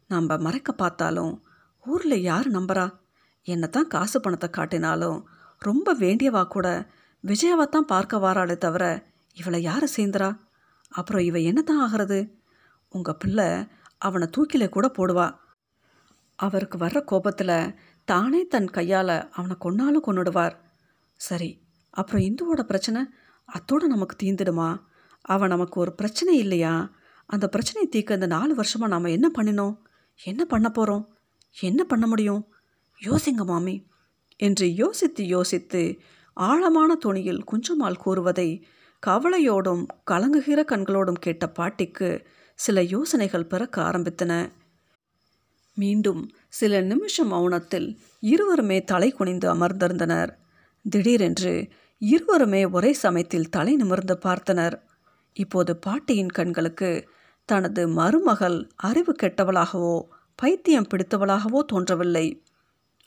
நம்ம 0.09 0.37
மறைக்க 0.37 0.73
பார்த்தாலும் 0.73 1.33
ஊரில் 1.85 2.19
யார் 2.21 2.49
நம்புறா? 2.51 2.87
என்னை 3.43 3.69
தான் 3.69 3.87
காசு 3.87 4.21
பணத்தை 4.21 4.49
காட்டினாலும் 4.49 5.19
ரொம்ப 5.59 5.95
வேண்டியவா 5.95 6.43
கூட 6.47 6.69
விஜயாவை 7.25 7.67
தான் 7.69 7.91
பார்க்க 7.93 8.19
வாராளே 8.19 8.57
தவிர 8.59 8.85
இவளை 9.33 9.63
யார் 9.63 9.87
சேர்ந்துறா? 9.97 10.29
அப்புறம் 10.89 11.23
இவ 11.23 11.39
என்ன 11.39 11.63
தான் 11.63 11.83
ஆகிறது? 11.87 12.19
உங்கள் 12.89 13.21
பிள்ளை 13.23 13.49
அவனை 13.99 14.29
தூக்கில 14.37 14.69
கூட 14.69 14.87
போடுவா. 14.99 15.29
அவருக்கு 16.39 16.79
வர்ற 16.79 17.01
கோபத்தில் 17.01 17.75
தானே 18.05 18.47
தன் 18.47 18.71
கையால் 18.71 19.17
அவனை 19.31 19.57
கொன்னாலும் 19.61 20.07
கொன்னுடுவார். 20.07 20.57
சரி 21.21 21.51
அப்புறம் 21.91 22.23
இந்துவோட 22.23 22.63
பிரச்சனை 22.63 23.03
அத்தோடு 23.45 23.89
நமக்கு 23.89 24.17
தீந்துடுமா 24.23 24.69
அவன் 25.21 25.49
நமக்கு 25.49 25.81
ஒரு 25.81 25.93
பிரச்சனை 25.93 26.39
இல்லையா? 26.39 26.91
அந்த 27.27 27.49
பிரச்சனையை 27.49 27.91
தீர்க்க 27.91 28.15
இந்த 28.15 28.27
நாலு 28.27 28.55
வருஷமாக 28.55 28.93
நாம் 28.95 29.15
என்ன 29.17 29.31
பண்ணினோம்? 29.39 29.77
என்ன 30.25 30.45
பண்ண 30.45 30.69
போகிறோம் 30.69 31.05
என்ன 31.61 31.85
பண்ண 31.85 32.07
முடியும்? 32.07 32.43
யோசிங்க 33.03 33.45
மாமி 33.45 33.87
என்று 34.37 34.75
யோசித்து 34.75 35.27
யோசித்து 35.27 35.83
ஆழமான 36.37 36.95
துணியில் 36.95 37.45
குஞ்சம்மாள் 37.45 38.03
கூறுவதை 38.03 38.67
கவலையோடும் 39.03 39.87
கலங்குகிற 40.11 40.61
கண்களோடும் 40.73 41.21
கேட்ட 41.21 41.45
பாட்டிக்கு 41.49 42.27
சில 42.59 42.83
யோசனைகள் 42.83 43.47
பிறக்க 43.47 43.83
ஆரம்பித்தன. 43.83 44.53
மீண்டும் 45.77 46.33
சில 46.49 46.81
நிமிஷ 46.81 47.25
மௌனத்தில் 47.25 47.97
இருவருமே 48.21 48.85
தலை 48.85 49.11
குனிந்து 49.11 49.55
அமர்ந்திருந்தனர். 49.55 50.31
திடீரென்று 50.85 51.69
இருவருமே 51.99 52.65
ஒரே 52.65 52.93
சமயத்தில் 52.93 53.49
தலை 53.49 53.77
நிமிர்ந்து 53.77 54.19
பார்த்தனர். 54.25 54.77
இப்போது 55.37 55.77
பாட்டியின் 55.77 56.31
கண்களுக்கு 56.31 57.09
தனது 57.49 57.89
மருமகள் 57.89 58.71
அறிவு 58.77 59.17
கெட்டவளாகவோ 59.23 60.01
பைத்தியம் 60.35 60.87
பிடித்தவளாகவோ 60.91 61.61
தோன்றவில்லை. 61.65 62.27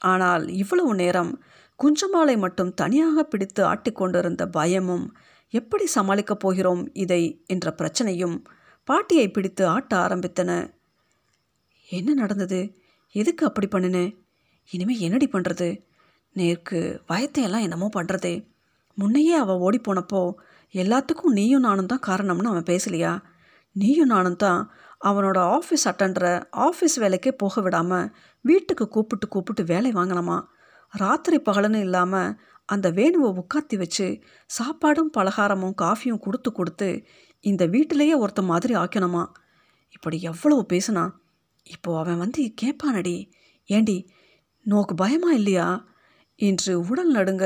ஆனால் 0.02 0.48
இவ்வளவு 0.48 0.96
நேரம் 0.96 1.32
குஞ்சமாலை 1.80 2.38
மட்டும் 2.38 2.74
தனியாக 2.74 3.24
பிடித்து 3.24 3.64
ஆட்டிக்கொண்டிருந்த 3.74 4.48
பயமும் 4.48 5.16
எப்படி 5.54 5.86
சமாளிக்கப் 5.96 6.40
போகிறோம் 6.40 6.94
இதை? 6.94 7.44
என்ற 7.48 7.76
பிரச்சனையும் 7.78 8.38
பாட்டியை 8.88 9.28
பிடித்து 9.30 9.64
ஆட்ட 9.68 9.94
ஆரம்பித்தன. 10.04 10.52
என்ன 11.88 12.14
நடந்தது? 12.14 12.60
எதுக்கு 13.16 13.44
அப்படி 13.46 13.68
பண்ணினேன் 13.72 14.12
இனிமேல் 14.70 15.04
என்னடி 15.06 15.28
பண்ணுறது 15.34 15.68
நேருக்கு 16.36 16.80
வயத்தையெல்லாம் 17.10 17.66
என்னமோ 17.68 17.88
பண்ணுறதே 17.96 18.36
முன்னையே 18.98 19.36
அவள் 19.44 19.62
ஓடி 19.66 19.80
போனப்போ 19.80 20.22
எல்லாத்துக்கும் 20.74 21.36
நீயும் 21.40 21.66
நானும் 21.68 21.90
தான் 21.92 22.06
காரணம்னு 22.08 22.52
அவன் 22.54 22.70
பேசலையா? 22.72 23.14
நீயும் 23.76 24.12
நானும் 24.14 24.42
தான் 24.46 24.60
அவனோட 25.02 25.40
ஆஃபீஸ் 25.58 25.86
அட்டன்ற 25.90 26.26
ஆஃபீஸ் 26.68 26.96
வேலைக்கே 27.04 27.32
போக 27.38 27.62
விடாமல் 27.62 28.10
வீட்டுக்கு 28.46 28.86
கூப்பிட்டு 28.88 29.28
கூப்பிட்டு 29.28 29.64
வேலை 29.64 29.92
வாங்கினமா. 29.92 30.38
ராத்திரி 30.94 31.38
பகலன்னு 31.50 31.80
இல்லாமல் 31.80 32.36
அந்த 32.70 32.88
வேணுவை 32.92 33.30
உட்காத்தி 33.42 33.76
வச்சு 33.78 34.08
சாப்பாடும் 34.50 35.12
பலகாரமும் 35.18 35.76
காஃபியும் 35.82 36.24
கொடுத்து 36.26 36.50
கொடுத்து 36.52 36.90
இந்த 37.44 37.66
வீட்டிலேயே 37.66 38.16
ஒருத்த 38.20 38.42
மாதிரி 38.42 38.74
ஆக்கணுமா 38.74 39.24
இப்படி 39.92 40.22
எவ்வளவு 40.22 40.66
பேசுனா? 40.70 41.04
இப்போ 41.64 42.00
அவன் 42.00 42.18
வந்து 42.18 42.54
கேட்பானடி 42.62 43.32
ஏண்டி 43.70 43.98
நோக்கு 44.66 44.96
பயமா 44.96 45.32
இல்லையா? 45.32 45.86
என்று 46.36 46.74
உடல் 46.88 47.12
நடுங்க 47.14 47.46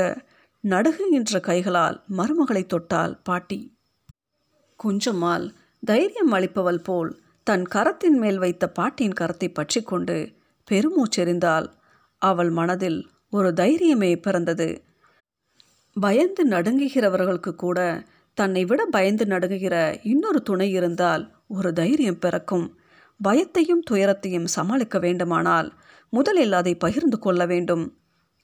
நடுகுகின்ற 0.64 1.40
கைகளால் 1.40 2.04
மருமகளை 2.08 2.62
தொட்டாள் 2.64 3.18
பாட்டி. 3.22 3.60
குஞ்சம்மாள் 4.80 5.46
தைரியம் 5.82 6.32
அளிப்பவள் 6.32 6.84
போல் 6.84 7.10
தன் 7.46 7.64
கரத்தின் 7.74 8.18
மேல் 8.18 8.38
வைத்த 8.38 8.64
பாட்டியின் 8.68 9.18
கரத்தை 9.20 9.48
பற்றி 9.54 9.82
கொண்டு 9.82 10.16
பெருமூச்செறிந்தால் 10.68 11.66
அவள் 12.22 12.50
மனதில் 12.50 13.00
ஒரு 13.30 13.50
தைரியமே 13.52 14.16
பிறந்தது. 14.16 14.68
பயந்து 15.96 16.42
நடுங்குகிறவர்களுக்கு 16.48 17.52
கூட 17.54 17.78
தன்னை 18.38 18.62
விட 18.64 18.82
பயந்து 18.86 19.24
நடுங்குகிற 19.24 19.76
இன்னொரு 20.02 20.40
துணை 20.42 20.68
இருந்தால் 20.70 21.24
ஒரு 21.48 21.70
தைரியம் 21.72 22.20
பிறக்கும். 22.20 22.66
பயத்தையும் 23.20 23.82
துயரத்தையும் 23.90 24.46
சமாளிக்க 24.46 24.96
வேண்டுமானால் 24.98 25.68
முதலில் 26.12 26.52
அதை 26.52 26.72
பகிர்ந்து 26.74 27.18
கொள்ள 27.18 27.42
வேண்டும். 27.46 27.84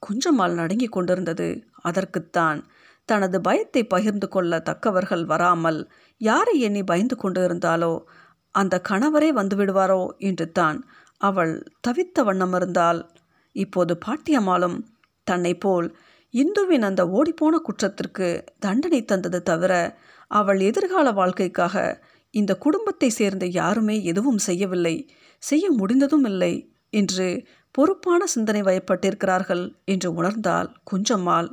குஞ்சம்மாள் 0.03 0.55
நடுங்கிக் 0.55 0.93
கொண்டிருந்தது. 0.93 1.49
அதற்குத்தான் 1.83 2.59
தனது 3.09 3.37
பயத்தை 3.41 3.83
பகிர்ந்து 3.85 4.29
கொள்ள 4.29 4.59
தக்கவர்கள் 4.61 5.25
வராமல் 5.25 5.81
யாரை 6.21 6.55
எண்ணி 6.61 6.83
பயந்து 6.83 7.17
கொண்டு 7.17 7.41
இருந்தாலோ 7.45 7.93
அந்த 8.55 8.75
கணவரே 8.89 9.31
வந்துவிடுவாரோ 9.33 10.03
என்று 10.19 10.47
தான் 10.53 10.79
அவள் 11.21 11.53
தவித்த 11.87 12.23
வண்ணம் 12.23 12.55
இருந்தால் 12.55 13.01
இப்போது 13.57 13.93
பாட்டியம்மாளும் 14.07 14.79
தன்னை 15.27 15.53
போல் 15.55 15.89
இந்துவின் 16.35 16.83
அந்த 16.83 17.03
ஓடிப்போன 17.09 17.55
குற்றத்திற்கு 17.59 18.29
தண்டனை 18.59 19.01
தந்தது 19.05 19.41
தவிர 19.43 19.73
அவள் 20.31 20.61
எதிர்கால 20.61 21.13
வாழ்க்கைக்காக 21.13 21.77
இந்த 22.35 22.53
குடும்பத்தை 22.57 23.09
சேர்ந்த 23.11 23.45
யாருமே 23.47 23.97
எதுவும் 24.03 24.39
செய்யவில்லை 24.39 24.97
செய்ய 25.43 25.71
முடிந்ததும் 25.71 26.25
இல்லை 26.25 26.53
என்று 26.93 27.29
பொறுப்பான 27.75 28.21
சிந்தனை 28.27 28.63
வயப்பட்டிருக்கிறார்கள் 28.63 29.65
என்று 29.85 30.09
உணர்ந்தால் 30.15 30.69
குஞ்சம்மாள். 30.91 31.49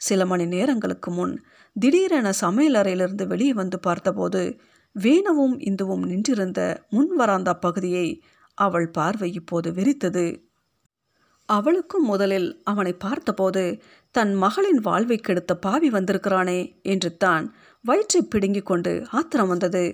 சில 0.00 0.24
மணி 0.26 0.46
நேரங்களுக்கு 0.46 1.10
முன் 1.10 1.34
திடீரென 1.76 2.28
சமையல் 2.32 2.74
அறையிலிருந்து 2.74 3.24
வெளியே 3.26 3.52
வந்து 3.52 3.78
பார்த்தபோது 3.80 4.42
வேணவும் 4.96 5.56
இந்துவும் 5.60 6.04
நின்றிருந்த 6.06 6.60
முன் 6.90 7.12
வராந்தா 7.16 7.54
பகுதியை 7.58 8.06
அவள் 8.58 8.88
பார்வை 8.90 9.32
இப்போது 9.32 9.68
வெறித்தது. 9.72 10.26
அவளுக்கும் 11.48 12.06
முதலில் 12.06 12.48
அவனை 12.64 12.92
பார்த்தபோது 12.94 13.62
தன் 14.14 14.32
மகளின் 14.34 14.80
வாழ்வை 14.80 15.18
கெடுத்த 15.18 15.52
பாவி 15.56 15.88
வந்திருக்கிறானே 15.90 16.60
என்று 16.82 17.10
தான் 17.16 17.44
வயிற்றை 17.84 18.20
பிடுங்கிக் 18.22 18.66
கொண்டு 18.66 18.92
ஆத்திரம் 19.10 19.48
வந்தது. 19.48 19.84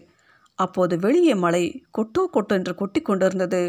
அப்போது 0.59 0.95
வெளியே 0.99 1.35
மழை 1.35 1.65
கொட்டோ 1.99 2.23
கொட்டோ 2.33 2.55
என்று 2.55 2.75
கொட்டி 2.75 3.01
கொண்டிருந்தது. 3.03 3.63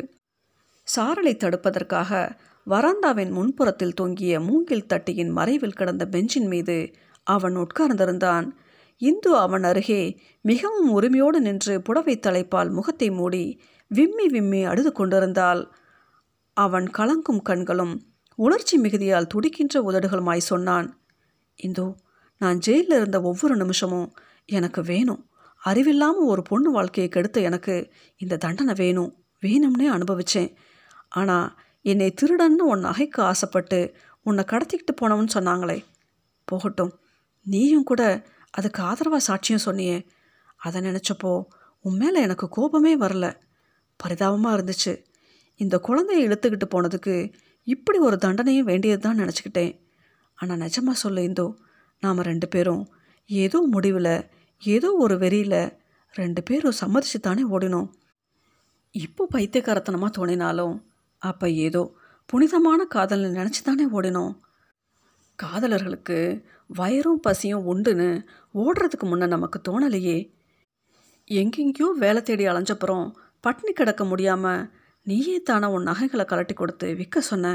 சாரலை 0.88 1.34
தடுப்பதற்காக 1.38 2.12
வராந்தாவின் 2.68 3.32
முன்புறத்தில் 3.32 3.94
தொங்கிய 3.94 4.40
மூங்கில் 4.40 4.86
தட்டியின் 4.86 5.32
மறைவில் 5.32 5.74
கிடந்த 5.74 6.04
பெஞ்சின் 6.06 6.48
மீது 6.48 6.78
அவன் 7.28 7.56
உட்கார்ந்திருந்தான். 7.56 8.46
இந்து 9.02 9.32
அவன் 9.38 9.64
அருகே 9.64 10.02
மிகவும் 10.46 10.90
உரிமையோடு 10.92 11.40
நின்று 11.42 11.74
புடவை 11.82 12.16
தலைப்பால் 12.20 12.70
முகத்தை 12.70 13.10
மூடி 13.12 13.46
விம்மி 13.92 14.28
விம்மி 14.28 14.62
அழுது 14.64 14.92
கொண்டிருந்தாள். 14.92 15.62
அவன் 16.58 16.88
கலங்கும் 16.98 17.42
கண்களும் 17.42 17.94
உணர்ச்சி 18.36 18.76
மிகுதியால் 18.80 19.32
துடிக்கின்ற 19.34 19.82
உதடுகளுமாய் 19.82 20.50
சொன்னான் 20.52 20.88
இந்தோ 21.60 21.96
நான் 22.38 22.60
ஜெயிலில் 22.60 22.96
இருந்த 22.96 23.22
ஒவ்வொரு 23.22 23.56
நிமிஷமும் 23.56 24.14
எனக்கு 24.46 24.82
வேணும். 24.84 25.22
அறிவில்லாமல் 25.58 26.26
ஒரு 26.26 26.42
பொண்ணு 26.42 26.72
வாழ்க்கையை 26.72 27.12
கெடுத்த 27.12 27.40
எனக்கு 27.40 27.92
இந்த 28.18 28.38
தண்டனை 28.38 28.74
வேணும் 28.74 29.12
வேணும்னே 29.44 29.88
அனுபவித்தேன் 29.88 30.52
ஆனால் 31.10 31.48
என்னை 31.82 32.14
திருடன்னு 32.22 32.64
உன் 32.64 32.86
நகைக்கு 32.86 33.22
ஆசைப்பட்டு 33.22 33.80
உன்னை 34.24 34.44
கடத்திக்கிட்டு 34.48 34.94
போனவன்னு 35.02 35.34
சொன்னாங்களே. 35.34 35.78
போகட்டும் 36.46 36.94
நீயும் 37.46 37.84
கூட 37.84 38.02
அதுக்கு 38.52 38.84
ஆதரவாக 38.84 39.22
சாட்சியம் 39.28 39.66
சொன்னியே. 39.66 39.98
அதை 40.58 40.82
நினச்சப்போ 40.82 41.32
உன் 41.86 41.98
மேலே 41.98 42.22
எனக்கு 42.22 42.50
கோபமே 42.50 42.94
வரல. 42.98 43.26
பரிதாபமாக 44.00 44.56
இருந்துச்சு. 44.58 44.94
இந்த 45.60 45.76
குழந்தையை 45.80 46.22
இழுத்துக்கிட்டு 46.28 46.68
போனதுக்கு 46.74 47.16
இப்படி 47.68 47.98
ஒரு 48.08 48.18
தண்டனையும் 48.26 48.70
வேண்டியது 48.72 49.02
தான் 49.02 49.20
நினச்சிக்கிட்டேன். 49.22 49.74
ஆனால் 50.38 50.62
நிஜமாக 50.64 50.98
சொல்ல 51.04 51.22
இந்தோ 51.22 51.48
நாம் 52.04 52.28
ரெண்டு 52.30 52.48
பேரும் 52.48 52.84
ஏதோ 53.30 53.60
முடிவில் 53.74 54.16
ஏதோ 54.62 54.90
ஒரு 55.04 55.16
வெறியில் 55.18 55.62
ரெண்டு 56.14 56.42
பேரும் 56.44 56.80
சம்மதிச்சு 56.82 57.20
தானே 57.20 57.44
ஓடினோம். 57.56 57.90
இப்போ 58.96 59.24
பைத்தியக்காரத்தனமாக 59.34 60.12
தோணினாலும் 60.18 60.76
அப்போ 61.22 61.48
ஏதோ 61.68 61.84
புனிதமான 62.30 62.82
காதல்னு 62.96 63.30
நினச்சி 63.40 63.62
தானே 63.64 63.86
ஓடினோம். 63.98 64.34
காதலர்களுக்கு 65.40 66.18
வயரும் 66.80 67.24
பசியும் 67.26 67.66
உண்டுன்னு 67.72 68.10
ஓடுறதுக்கு 68.56 69.06
முன்னே 69.10 69.28
நமக்கு 69.36 69.58
தோணலையே. 69.68 70.18
எங்கெங்கேயோ 71.28 71.90
வேலை 72.04 72.22
தேடி 72.22 72.46
அலைஞ்சப்புறம் 72.52 73.06
பட்னி 73.44 73.72
கிடக்க 73.74 74.04
முடியாமல் 74.12 74.68
நீயே 75.06 75.38
தானே 75.40 75.68
உன் 75.68 75.84
நகைகளை 75.84 76.26
கலட்டி 76.26 76.54
கொடுத்து 76.54 76.96
விற்க 76.96 77.22
சொன்ன? 77.22 77.48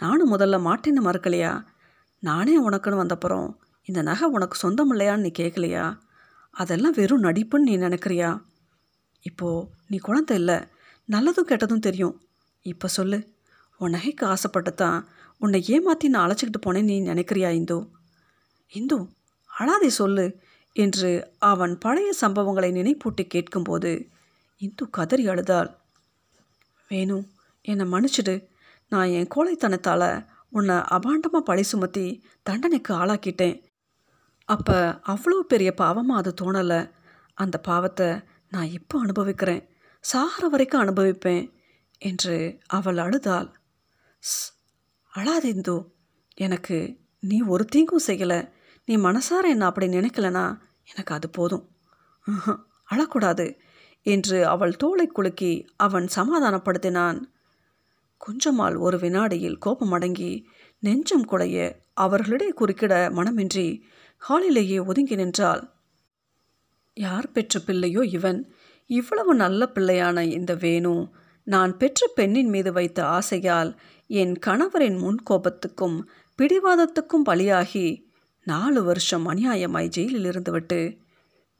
நானும் 0.00 0.32
முதல்ல 0.32 0.56
மாட்டேன்னு 0.66 1.02
மறுக்கலையா? 1.08 1.52
நானே 2.18 2.54
உனக்குன்னு 2.58 3.02
வந்தப்புறம் 3.02 3.48
இந்த 3.88 4.02
நகை 4.02 4.26
உனக்கு 4.28 4.56
சொந்தம் 4.56 4.90
இல்லையான்னு 4.92 5.24
நீ 5.24 5.30
கேட்கலையா 5.38 5.84
அதெல்லாம் 6.50 6.96
வெறும் 6.96 7.22
நடிப்புன்னு 7.22 7.68
நீ 7.68 7.76
நினைக்கிறியா? 7.76 8.30
இப்போது 9.20 9.68
நீ 9.88 9.98
குழந்தை 9.98 10.36
இல்லை 10.36 10.58
நல்லதும் 11.08 11.48
கெட்டதும் 11.50 11.78
தெரியும். 11.78 12.16
இப்போ 12.62 12.88
சொல்லு 12.88 13.18
உன் 13.80 13.94
நகைக்கு 13.94 14.24
ஆசைப்பட்டு 14.24 14.74
தான் 14.74 14.98
உன்னை 15.38 15.60
ஏமாற்றி 15.66 16.08
நான் 16.08 16.24
அழைச்சிக்கிட்டு 16.26 16.62
போனேன் 16.66 16.88
நீ 16.90 17.00
நினைக்கிறியா 17.00 17.50
இந்து? 17.50 17.78
இந்து 18.72 18.98
அழாதே 19.50 19.90
சொல்லு 20.00 20.26
என்று 20.76 21.10
அவன் 21.38 21.78
பழைய 21.78 22.10
சம்பவங்களை 22.20 22.70
நினைப்பூட்டி 22.72 23.24
கேட்கும்போது 23.26 23.92
இந்து 24.56 24.84
கதறி 24.90 25.24
அழுதாள். 25.28 25.70
வேணு 26.92 27.16
என்னை 27.64 27.84
மன்னிச்சிடு. 27.92 28.34
நான் 28.92 29.12
என் 29.18 29.32
கோழைத்தனத்தால் 29.34 30.08
உன்னை 30.48 30.76
அபாண்டமாக 30.96 31.48
பழி 31.48 31.62
சுமத்தி 31.62 32.06
தண்டனைக்கு 32.42 32.92
ஆளாக்கிட்டேன். 32.94 33.56
அப்போ 34.48 34.76
அவ்வளோ 35.06 35.38
பெரிய 35.52 35.70
பாவமாக 35.76 36.20
அது 36.20 36.32
தோணலை. 36.40 36.80
அந்த 37.38 37.56
பாவத்தை 37.60 38.08
நான் 38.52 38.72
இப்போ 38.72 38.96
அனுபவிக்கிறேன். 38.98 39.62
சாகிற 40.04 40.44
வரைக்கும் 40.48 40.82
அனுபவிப்பேன் 40.82 41.44
என்று 41.98 42.36
அவள் 42.66 42.96
அழுதாள். 42.96 43.48
ஸ் 44.22 44.42
அழாதிந்து 45.12 45.76
எனக்கு 46.38 46.76
நீ 47.22 47.36
ஒரு 47.42 47.64
தீங்கும் 47.64 48.06
செய்யலை. 48.06 48.40
நீ 48.88 48.94
மனசார 48.98 49.44
என்ன 49.48 49.64
அப்படி 49.66 49.86
நினைக்கலனா 49.88 50.44
எனக்கு 50.84 51.12
அது 51.14 51.28
போதும். 51.30 51.64
அழக்கூடாது. 52.90 53.44
என்று 54.02 54.46
அவள் 54.46 54.76
தோளை 54.76 55.06
குலுக்கி 55.06 55.66
அவன் 55.76 56.08
சமாதானப்படுத்தினான். 56.16 57.20
குஞ்சம்மாள் 58.20 58.78
ஒரு 58.78 58.98
வினாடியில் 58.98 59.58
கோபம் 59.58 59.92
அடங்கி 59.92 60.48
நெஞ்சம் 60.78 61.28
குலைய 61.28 61.76
அவர்களிடையே 61.94 62.52
குறுக்கிட 62.52 62.94
மனமின்றி 63.12 63.80
ஹாலிலேயே 64.18 64.78
ஒதுங்கி 64.78 65.14
நின்றாள். 65.14 65.70
யார் 66.94 67.32
பெற்ற 67.32 67.60
பிள்ளையோ 67.60 68.00
இவன்? 68.00 68.52
இவ்வளவு 68.86 69.34
நல்ல 69.34 69.70
பிள்ளையான 69.74 70.24
இந்த 70.24 70.54
வேணு. 70.54 71.10
நான் 71.44 71.76
பெற்ற 71.76 72.06
பெண்ணின் 72.14 72.48
மீது 72.48 72.72
வைத்த 72.72 73.06
ஆசையால் 73.06 73.76
என் 74.06 74.38
கணவரின் 74.46 74.98
முன்கோபத்துக்கும் 74.98 76.02
பிடிவாதத்துக்கும் 76.38 77.26
பலியாகி 77.26 78.04
நாலு 78.44 78.82
வருஷம் 78.82 79.28
அநியாயமாய் 79.28 79.86
ஜெயிலில் 79.86 80.24
இருந்துவிட்டு 80.24 80.98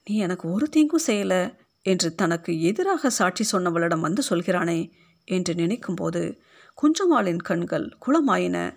நீ 0.05 0.17
எனக்கு 0.17 0.51
ஒரு 0.51 0.69
தீங்கும் 0.69 1.07
செய்யல. 1.07 1.55
என்று 1.83 2.15
தனக்கு 2.15 2.63
எதிராக 2.63 3.11
சாட்சி 3.11 3.45
சொன்னவளிடம் 3.53 4.01
வந்து 4.01 4.23
சொல்கிறானே 4.31 4.91
என்று 5.25 5.55
நினைக்கும்போது 5.55 6.39
குஞ்சம்மாளின் 6.83 7.43
கண்கள் 7.43 7.97
குளமாயின. 8.07 8.77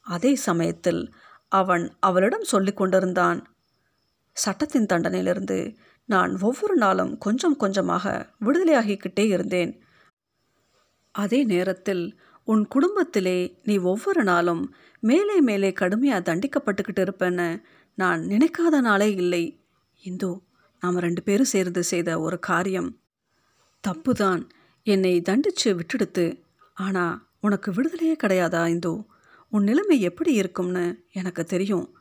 அதே 0.00 0.34
சமயத்தில் 0.34 1.14
அவன் 1.48 1.96
அவளிடம் 2.00 2.42
சொல்லி 2.42 2.72
கொண்டிருந்தான் 2.72 3.44
சட்டத்தின் 4.32 4.86
தண்டனையிலிருந்து 4.86 5.76
நான் 6.04 6.40
ஒவ்வொரு 6.40 6.76
நாளும் 6.76 7.18
கொஞ்சம் 7.18 7.56
கொஞ்சமாக 7.56 8.32
விடுதலையாகிக்கிட்டே 8.44 9.24
இருந்தேன். 9.26 9.82
அதே 11.10 11.44
நேரத்தில் 11.44 12.18
உன் 12.44 12.68
குடும்பத்திலே 12.68 13.60
நீ 13.62 13.76
ஒவ்வொரு 13.76 14.24
நாளும் 14.24 14.74
மேலே 15.00 15.40
மேலே 15.40 15.72
கடுமையாக 15.72 16.34
தண்டிக்கப்பட்டுக்கிட்டு 16.34 17.02
இருப்பேன்னு 17.06 17.62
நான் 17.94 18.20
நினைக்காத 18.20 18.80
நாளே 18.80 19.14
இல்லை. 19.14 19.44
இந்து 19.96 20.42
நாம் 20.80 20.98
ரெண்டு 20.98 21.22
பேரும் 21.22 21.44
சேர்ந்து 21.44 21.82
செய்த 21.82 22.20
ஒரு 22.20 22.38
காரியம். 22.38 23.00
தப்புதான். 23.88 24.48
என்னை 24.82 25.20
தண்டிச்சு 25.20 25.80
விட்டுடுத்து. 25.80 26.42
ஆனால் 26.74 27.26
உனக்கு 27.40 27.72
விடுதலையே 27.72 28.16
கிடையாதா 28.22 28.66
இந்து? 28.66 29.04
உன் 29.50 29.62
நிலைமை 29.62 30.00
எப்படி 30.00 30.32
இருக்கும்னு 30.32 31.04
எனக்கு 31.12 31.44
தெரியும். 31.44 31.98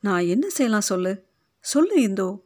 நான் 0.00 0.20
என்ன 0.20 0.48
செய்யலாம் 0.48 0.80
சொல்லு? 0.80 1.26
சொல்லு 1.60 2.02
இந்து. 2.02 2.44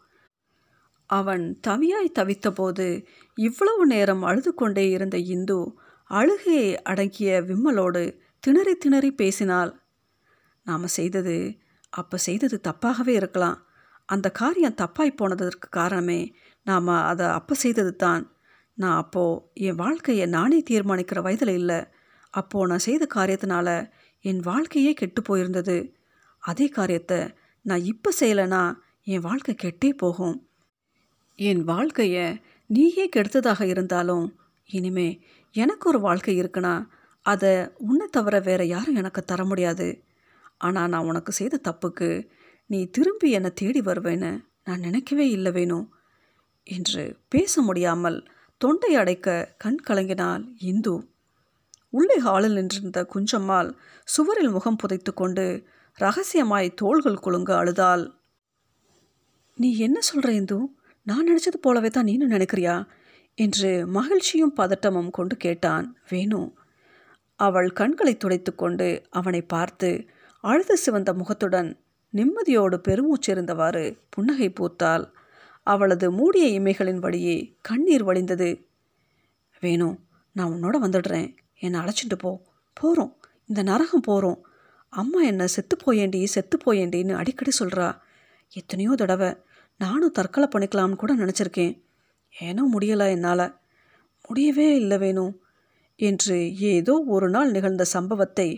அவன் 1.06 1.60
தவியாய் 1.66 2.12
தவித்தபோது 2.14 3.06
இவ்வளவு 3.34 3.86
நேரம் 3.86 4.22
அழுது 4.22 4.54
கொண்டே 4.54 4.90
இருந்த 4.90 5.18
இந்து 5.18 5.78
அழுகையை 6.10 6.82
அடங்கிய 6.82 7.42
விம்மலோடு 7.42 8.18
திணறி 8.38 8.74
திணறி 8.74 9.12
பேசினாள். 9.12 9.80
நாம் 10.64 10.86
செய்தது 10.86 11.56
அப்போ 11.90 12.16
செய்தது 12.16 12.60
தப்பாகவே 12.68 13.08
இருக்கலாம். 13.08 13.66
அந்த 14.10 14.26
காரியம் 14.40 14.78
தப்பாய் 14.82 15.18
போனதற்கு 15.20 15.66
காரணமே 15.70 16.20
நாம் 16.66 16.88
அதை 17.10 17.26
அப்போ 17.38 17.54
செய்தது 17.54 17.92
தான் 17.96 18.22
நான் 18.78 18.98
அப்போது 19.02 19.40
என் 19.68 19.80
வாழ்க்கையை 19.82 20.26
நானே 20.36 20.58
தீர்மானிக்கிற 20.70 21.18
வயதில் 21.22 21.54
இல்லை. 21.60 21.80
அப்போது 22.34 22.68
நான் 22.70 22.86
செய்த 22.88 23.04
காரியத்தினால 23.14 23.68
என் 24.24 24.40
வாழ்க்கையே 24.40 24.92
கெட்டு 24.92 25.20
போயிருந்தது. 25.22 25.76
அதே 26.42 26.66
காரியத்தை 26.68 27.18
நான் 27.64 27.86
இப்போ 27.92 28.10
செய்யலைன்னா 28.20 28.62
என் 29.06 29.24
வாழ்க்கை 29.28 29.54
கெட்டே 29.54 29.90
போகும். 30.02 30.36
என் 31.38 31.62
வாழ்க்கையை 31.64 32.26
நீயே 32.70 33.04
கெடுத்ததாக 33.16 33.62
இருந்தாலும் 33.66 34.26
இனிமே 34.68 35.08
எனக்கு 35.54 35.84
ஒரு 35.88 36.00
வாழ்க்கை 36.00 36.34
இருக்குன்னா 36.42 36.74
அதை 37.26 37.52
உன்னை 37.88 38.06
தவிர 38.10 38.34
வேற 38.40 38.62
யாரும் 38.66 38.98
எனக்கு 39.00 39.20
தர 39.22 39.40
முடியாது. 39.44 39.88
ஆனால் 40.58 40.92
நான் 40.92 41.08
உனக்கு 41.10 41.32
செய்த 41.32 41.60
தப்புக்கு 41.68 42.08
நீ 42.70 42.80
திரும்பி 42.86 43.30
என்னை 43.30 43.50
தேடி 43.52 43.80
வருவேன்னு 43.80 44.30
நான் 44.64 44.80
நினைக்கவே 44.80 45.30
இல்லை 45.30 45.52
வேணும் 45.52 45.86
என்று 46.66 47.18
பேச 47.28 47.62
முடியாமல் 47.62 48.18
தொண்டை 48.60 48.94
அடைக்க 48.94 49.54
கண் 49.56 49.80
கலங்கினாள் 49.88 50.44
இந்து. 50.58 50.94
உள்ளே 51.90 52.16
ஹாலில் 52.18 52.52
நின்றிருந்த 52.52 53.00
குஞ்சம்மாள் 53.14 53.70
சுவரில் 54.04 54.50
முகம் 54.50 54.76
புதைத்து 54.76 55.14
கொண்டு 55.14 55.64
ரகசியமாய் 55.98 56.74
தோள்கள் 56.74 57.18
குலுங்க 57.18 57.50
அழுதாள். 57.56 58.04
நீ 59.58 59.78
என்ன 59.78 60.00
சொல்கிற 60.00 60.32
இந்து? 60.32 60.58
நான் 61.06 61.28
நினச்சது 61.28 61.58
போலவே 61.60 61.88
தான் 61.88 62.04
நீனும் 62.04 62.34
நினைக்கிறியா? 62.36 62.76
என்று 63.38 63.70
மகிழ்ச்சியும் 63.88 64.56
பதட்டமும் 64.56 65.10
கொண்டு 65.10 65.36
கேட்டான் 65.36 65.86
வேணு. 66.10 66.42
அவள் 67.40 67.70
கண்களை 67.72 68.16
துடைத்து 68.16 68.54
கொண்டு 68.54 68.88
அவனை 69.10 69.42
பார்த்து 69.42 69.90
அழுது 70.44 70.76
சிவந்த 70.76 71.12
முகத்துடன் 71.12 71.70
நிம்மதியோடு 72.12 72.76
பெருமூச்சிருந்தவாறு 72.88 73.82
புன்னகை 74.10 74.48
பூத்தாள். 74.50 75.04
அவளது 75.66 76.06
மூடிய 76.10 76.60
இமைகளின் 76.60 76.98
வழியே 76.98 77.36
கண்ணீர் 77.60 78.04
வழிந்தது 78.04 78.48
வேணு 79.62 79.88
நான் 80.36 80.52
உன்னோட 80.52 80.76
வந்துடுறேன். 80.82 81.28
என்னை 81.58 81.80
அழைச்சிட்டு 81.80 82.16
போ. 82.18 82.30
போகிறோம் 82.76 83.12
இந்த 83.46 83.60
நரகம் 83.62 84.06
போகிறோம் 84.06 84.38
அம்மா 84.92 85.20
என்னை 85.22 85.46
செத்து 85.46 85.74
போயேண்டி 85.84 86.20
செத்து 86.24 86.56
போயேண்டின்னு 86.64 87.12
அடிக்கடி 87.12 87.52
சொல்கிறா 87.58 87.88
எத்தனையோ 88.52 88.92
தடவை 88.94 89.30
நானும் 89.80 90.12
தற்கொலை 90.12 90.48
பண்ணிக்கலாம்னு 90.48 90.96
கூட 90.96 91.12
நினச்சிருக்கேன். 91.16 91.74
ஏனோ 92.34 92.62
முடியலை 92.74 93.06
என்னால். 93.10 93.46
முடியவே 94.28 94.66
இல்லை 94.74 94.98
வேணும் 94.98 95.34
என்று 96.00 96.36
ஏதோ 96.72 96.94
ஒரு 97.06 97.28
நாள் 97.30 97.50
நிகழ்ந்த 97.50 97.84
சம்பவத்தை 97.84 98.48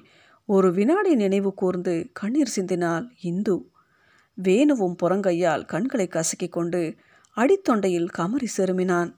ஒரு 0.45 0.73
வினாடி 0.73 1.15
நினைவு 1.15 1.55
கூர்ந்து 1.55 2.09
கண்ணீர் 2.13 2.53
சிந்தினாள் 2.57 3.09
இந்து. 3.21 3.71
வேணுவும் 4.35 4.97
புறங்கையால் 5.03 5.65
கண்களை 5.65 6.09
கசக்கிக் 6.11 6.49
கொண்டு 6.49 6.95
அடித்தொண்டையில் 7.37 8.09
கமரி 8.19 8.47
செருமினான். 8.57 9.15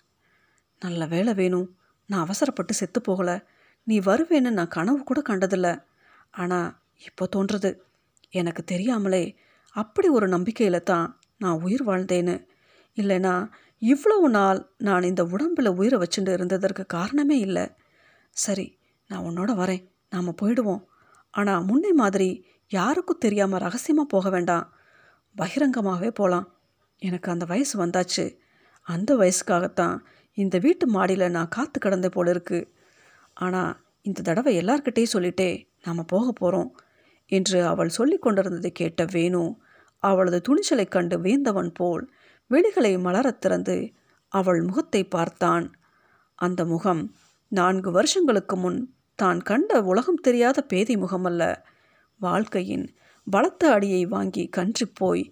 நல்ல 0.80 1.06
வேலை 1.06 1.34
வேணும் 1.34 1.76
நான் 2.06 2.20
அவசரப்பட்டு 2.20 2.74
செத்து 2.74 3.00
நீ 3.82 3.98
வருவேன்னு 3.98 4.50
நான் 4.50 4.68
கனவு 4.68 5.04
கூட 5.04 5.22
கண்டதில்ல. 5.28 5.84
ஆனால் 6.30 6.76
இப்போ 7.06 7.28
தோன்றது. 7.36 7.78
எனக்கு 8.30 8.64
தெரியாமலே 8.64 9.36
அப்படி 9.70 10.08
ஒரு 10.08 10.28
நம்பிக்கையில் 10.28 10.82
தான் 10.82 11.20
நான் 11.36 11.60
உயிர் 11.60 11.86
வாழ்ந்தேன்னு. 11.86 12.46
இல்லைனா 12.96 13.50
இவ்வளவு 13.78 14.28
நாள் 14.28 14.70
நான் 14.78 15.02
இந்த 15.02 15.24
உடம்பில் 15.24 15.66
உயிரை 15.66 16.00
வச்சுட்டு 16.00 16.34
இருந்ததற்கு 16.34 16.86
காரணமே 16.86 17.38
இல்லை. 17.38 17.68
சரி 18.30 18.78
நான் 19.06 19.24
உன்னோட 19.24 19.52
வரேன். 19.52 19.88
நாம் 20.10 20.36
போயிடுவோம். 20.42 20.84
ஆனால் 21.34 21.64
முன்னே 21.64 21.92
மாதிரி 21.92 22.28
யாருக்கும் 22.70 23.18
தெரியாமல் 23.18 23.58
ரகசியமாக 23.58 24.06
போக 24.06 24.30
வேண்டாம். 24.30 24.66
பகிரங்கமாகவே 25.36 26.10
போகலாம் 26.10 26.46
எனக்கு 27.02 27.28
அந்த 27.30 27.44
வயசு 27.44 27.74
வந்தாச்சு. 27.84 28.24
அந்த 28.86 29.10
வயசுக்காகத்தான் 29.16 29.96
இந்த 30.38 30.58
வீட்டு 30.58 30.86
மாடியில் 30.86 31.34
நான் 31.36 31.48
காத்து 31.48 31.78
கிடந்த 31.78 32.08
போல 32.08 32.30
இருக்கு. 32.30 32.60
ஆனால் 33.36 33.72
இந்த 34.02 34.22
தடவை 34.22 34.52
எல்லார்கிட்டேயும் 34.60 35.14
சொல்லிட்டே 35.14 35.50
நாம் 35.82 36.02
போக 36.06 36.26
போகிறோம் 36.32 36.70
என்று 37.32 37.58
அவள் 37.64 37.88
சொல்லி 37.88 38.16
கொண்டிருந்ததை 38.18 38.70
கேட்ட 38.72 39.04
வேணு 39.04 39.42
அவளது 40.02 40.38
துணிச்சலை 40.40 40.86
கண்டு 40.88 41.16
வேந்தவன் 41.18 41.70
போல் 41.72 42.02
விழிகளை 42.50 42.92
மலரத் 42.98 43.40
திறந்து 43.40 43.76
அவள் 44.32 44.60
முகத்தை 44.62 45.02
பார்த்தான். 45.06 45.66
அந்த 46.38 46.60
முகம் 46.64 47.02
நான்கு 47.52 47.90
வருஷங்களுக்கு 47.90 48.56
முன் 48.56 48.78
தான் 49.18 49.40
கண்ட 49.40 49.82
உலகம் 49.82 50.20
தெரியாத 50.20 50.58
பேதி 50.62 50.94
முகமல்ல. 50.96 51.42
வாழ்க்கையின் 52.20 52.86
பலத்த 53.26 53.70
அடியை 53.72 54.02
வாங்கி 54.04 54.44
கன்று 54.46 54.86
போய் 54.94 55.24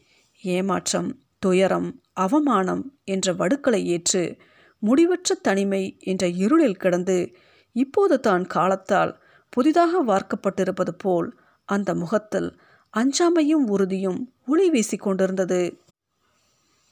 ஏமாற்றம் 0.43 1.11
துயரம் 1.39 1.89
அவமானம் 2.13 2.85
என்ற 3.05 3.33
வடுக்களை 3.33 3.81
ஏற்று 3.85 4.23
முடிவற்ற 4.83 5.35
தனிமை 5.43 5.83
என்ற 5.99 6.27
இருளில் 6.29 6.77
கிடந்து 6.77 7.19
இப்போது 7.73 8.21
தான் 8.21 8.45
காலத்தால் 8.47 9.13
புதிதாக 9.49 10.03
வார்க்கப்பட்டிருப்பது 10.03 10.93
போல் 10.99 11.29
அந்த 11.69 11.95
முகத்தில் 11.95 12.51
அஞ்சாமையும் 12.95 13.67
உறுதியும் 13.67 14.21
ஒளி 14.47 14.71
வீசி 14.71 14.97
கொண்டிருந்தது. 14.97 15.63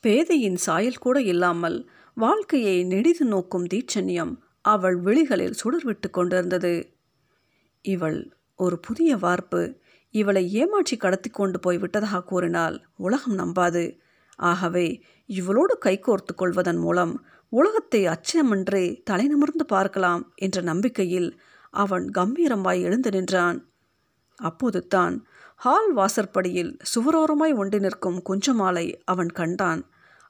பேதையின் 0.05 0.57
சாயல் 0.57 0.99
கூட 0.99 1.21
இல்லாமல் 1.23 1.79
வாழ்க்கையை 2.17 2.77
நெடிது 2.85 3.25
நோக்கும் 3.25 3.67
தீட்சண்யம் 3.67 4.33
அவள் 4.61 4.97
விழிகளில் 5.01 5.59
சுடர்விட்டு 5.65 6.11
கொண்டிருந்தது. 6.11 6.95
இவள் 7.83 8.37
ஒரு 8.57 8.79
புதிய 8.79 9.17
வார்ப்பு. 9.17 9.81
இவளை 10.11 10.53
ஏமாற்றி 10.53 10.97
கடத்தி 10.97 11.31
கொண்டு 11.31 11.61
போய் 11.61 11.79
விட்டதாக 11.79 12.23
கூறினால் 12.23 12.87
உலகம் 12.97 13.39
நம்பாது. 13.39 13.99
ஆகவே 14.37 15.03
இவளோடு 15.29 15.75
கைகோர்த்து 15.85 16.35
கொள்வதன் 16.37 16.77
மூலம் 16.77 17.25
உலகத்தை 17.49 18.07
அச்சமின்றி 18.07 19.03
தலைநிமிர்ந்து 19.11 19.67
பார்க்கலாம் 19.67 20.33
என்ற 20.35 20.61
நம்பிக்கையில் 20.61 21.41
அவன் 21.71 22.11
கம்பீரமாய் 22.11 22.81
எழுந்து 22.81 23.11
நின்றான். 23.11 23.59
அப்போது 24.37 24.87
தான் 24.87 25.27
ஹால் 25.55 25.93
வாசற்படியில் 25.93 26.77
சுவரோரமாய் 26.95 27.55
ஒன்றி 27.55 27.79
நிற்கும் 27.79 28.23
குஞ்சமாலை 28.29 28.95
அவன் 29.05 29.29
கண்டான். 29.29 29.83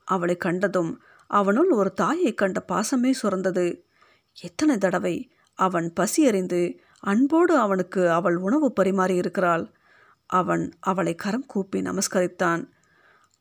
அவளை 0.04 0.36
கண்டதும் 0.36 1.00
அவனுள் 1.26 1.70
ஒரு 1.70 1.92
தாயை 1.92 2.34
கண்ட 2.34 2.64
பாசமே 2.68 3.12
சுரந்தது. 3.22 3.84
எத்தனை 4.40 4.78
தடவை 4.78 5.32
அவன் 5.58 5.92
பசியறிந்து 6.00 6.78
அன்போடு 7.00 7.56
அவனுக்கு 7.56 8.10
அவள் 8.10 8.36
உணவு 8.36 8.72
பரிமாறி 8.72 9.14
இருக்கிறாள். 9.14 9.72
அவன் 10.26 10.64
அவளை 10.80 11.14
கரம் 11.14 11.46
கூப்பி 11.46 11.80
நமஸ்கரித்தான். 11.80 12.62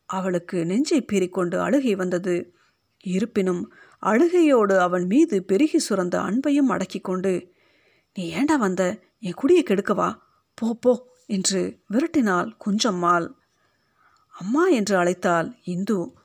அவளுக்கு 0.06 0.66
நெஞ்சை 0.66 1.06
பீறிக்கொண்டு 1.12 1.58
அழுகை 1.60 1.96
வந்தது. 1.96 2.54
இருப்பினும் 3.04 3.74
அழுகையோடு 4.02 4.78
அவன் 4.78 5.06
மீது 5.06 5.44
பெருகி 5.44 5.80
சுரந்த 5.90 6.16
அன்பையும் 6.20 6.70
அடக்கி 6.70 7.00
கொண்டு 7.00 7.52
நீ 8.14 8.30
ஏண்டா 8.30 8.56
வந்த? 8.56 8.84
என் 9.20 9.38
குடியை 9.42 9.64
கெடுக்கவா 9.64 10.10
போ 10.54 10.78
போ 10.82 10.94
என்று 11.26 11.80
விரட்டினாள் 11.92 12.50
குஞ்சம்மாள். 12.66 13.28
அம்மா 14.30 14.68
என்று 14.68 14.96
அழைத்தாள் 14.98 15.58
இந்து. 15.64 16.16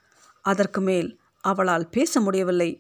அதற்கு 0.40 0.80
மேல் 0.80 1.20
அவளால் 1.40 1.88
பேச 1.88 2.20
முடியவில்லை. 2.20 2.70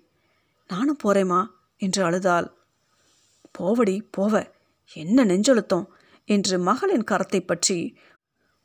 நானும் 0.68 1.00
போறேம்மா. 1.04 1.46
என்று 1.80 2.00
அழுதாள். 2.04 2.48
போவடி 3.52 3.96
போவ 4.16 4.34
என்ன 4.96 5.24
நெஞ்செழுத்தம்? 5.24 5.86
என்று 6.28 6.56
மகளின் 6.58 7.08
கரத்தை 7.10 7.40
பற்றி 7.40 7.78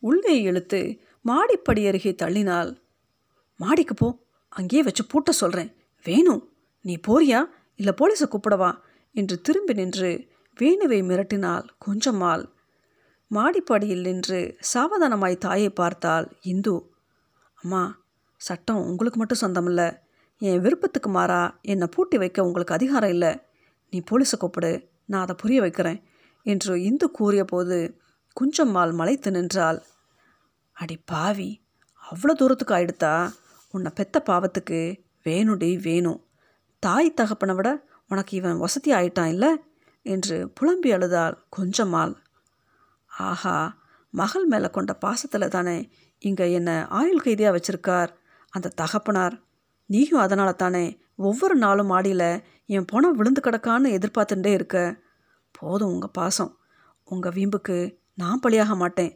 உள்ளே 0.03 0.35
இழுத்து 0.41 0.79
மாடிப்படி 1.25 1.81
அருகே 1.87 2.11
தள்ளினாள். 2.11 2.71
மாடிக்கு 3.59 3.93
போ 3.93 4.07
அங்கேயே 4.51 4.81
வச்சு 4.83 5.03
பூட்ட 5.03 5.29
சொல்கிறேன் 5.29 5.71
வேணும் 6.05 6.43
நீ 6.85 6.93
போறியா? 7.07 7.39
இல்லை 7.79 7.93
போலீஸை 7.97 8.27
கூப்பிடவா 8.29 8.71
என்று 9.15 9.35
திரும்பி 9.41 9.73
நின்று 9.73 10.11
வேணுவை 10.57 10.99
மிரட்டினாள் 11.09 11.67
கொஞ்சமாள் 11.85 12.43
மாடிப்படியில் 13.31 14.05
நின்று 14.07 14.39
சாவதானமாய் 14.73 15.35
தாயை 15.37 15.69
பார்த்தாள் 15.69 16.27
இந்து. 16.41 16.75
அம்மா 17.57 17.81
சட்டம் 18.41 18.85
உங்களுக்கு 18.89 19.19
மட்டும் 19.19 19.41
சொந்தமில்லை. 19.41 19.87
என் 20.41 20.61
விருப்பத்துக்கு 20.65 21.09
மாறா 21.09 21.39
என்னை 21.71 21.87
பூட்டி 21.95 22.17
வைக்க 22.17 22.45
உங்களுக்கு 22.47 22.75
அதிகாரம் 22.77 23.13
இல்லை. 23.15 23.31
நீ 23.93 23.97
போலீஸை 24.09 24.37
கூப்பிடு 24.39 24.71
நான் 25.05 25.23
அதை 25.25 25.35
புரிய 25.41 25.59
வைக்கிறேன் 25.61 25.99
என்று 26.45 26.73
இந்து 26.89 27.07
கூறிய 27.11 27.43
போது 27.43 27.77
குஞ்சம்மாள் 28.37 28.93
மலைத்து 28.99 29.29
நின்றாள். 29.31 29.79
அடி 30.77 30.95
பாவி 31.11 31.49
அவ்வளோ 32.03 32.33
தூரத்துக்கு 32.41 32.75
ஆயிடுத்தா? 32.77 33.13
உன்னை 33.73 33.91
பெத்த 33.97 34.17
பாவத்துக்கு 34.29 34.79
வேணுடி 35.25 35.71
வேணும். 35.87 36.21
தாய் 36.83 37.17
தகப்பனை 37.19 37.55
விட 37.55 37.69
உனக்கு 38.11 38.33
இவன் 38.37 38.61
வசதி 38.63 38.89
ஆயிட்டான் 38.93 39.33
இல்லை 39.33 39.51
என்று 40.05 40.37
புலம்பி 40.57 40.89
அழுதாள் 40.97 41.35
கொஞ்சமால் 41.57 42.15
ஆஹா 43.11 43.57
மகள் 44.13 44.45
மேலே 44.45 44.69
கொண்ட 44.69 44.91
பாசத்தில் 45.03 45.53
தானே 45.55 45.77
இங்கே 46.21 46.45
என்னை 46.51 46.75
ஆயுள் 46.99 47.23
கைதியாக 47.25 47.55
வச்சிருக்கார் 47.55 48.11
அந்த 48.53 48.73
தகப்பனார். 48.81 49.35
நீயும் 49.89 50.19
அதனால 50.19 50.51
தானே 50.51 50.85
ஒவ்வொரு 51.15 51.55
நாளும் 51.55 51.87
மாடியில் 51.87 52.29
என் 52.65 52.85
பணம் 52.85 53.15
விழுந்து 53.15 53.41
கிடக்கான்னு 53.45 53.93
எதிர்பார்த்துட்டே 53.97 54.51
இருக்க. 54.53 54.77
போதும் 55.51 55.91
உங்கள் 55.91 56.09
பாசம். 56.09 56.51
உங்கள் 57.03 57.31
வீம்புக்கு 57.31 57.77
நான் 58.13 58.41
பலியாக 58.47 58.75
மாட்டேன். 58.75 59.13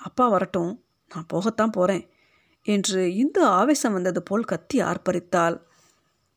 அப்பா 0.00 0.28
வரட்டும் 0.28 0.72
நான் 1.10 1.28
போகத்தான் 1.32 1.72
போகிறேன் 1.72 2.04
என்று 2.66 3.14
இந்து 3.16 3.44
ஆவேசம் 3.44 3.92
வந்தது 3.92 4.22
போல் 4.22 4.44
கத்தி 4.44 4.78
ஆர்ப்பரித்தாள். 4.82 5.56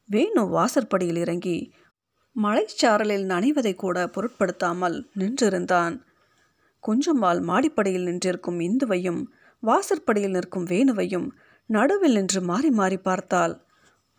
வேணு 0.10 0.44
வாசற்படியில் 0.50 1.16
இறங்கி 1.16 1.58
மலைச்சாரலில் 2.36 3.26
நனைவதை 3.26 3.74
கூட 3.76 4.08
பொருட்படுத்தாமல் 4.08 4.98
நின்றிருந்தான். 5.18 5.96
குஞ்சம்மாள் 6.84 7.42
மாடிப்படியில் 7.42 8.08
நின்றிருக்கும் 8.10 8.60
இந்துவையும் 8.60 9.22
வாசற்படியில் 9.64 10.32
நிற்கும் 10.32 10.68
வேணுவையும் 10.68 11.28
நடுவில் 11.70 12.14
நின்று 12.14 12.42
மாறி 12.42 12.70
மாறி 12.70 12.98
பார்த்தாள். 12.98 13.54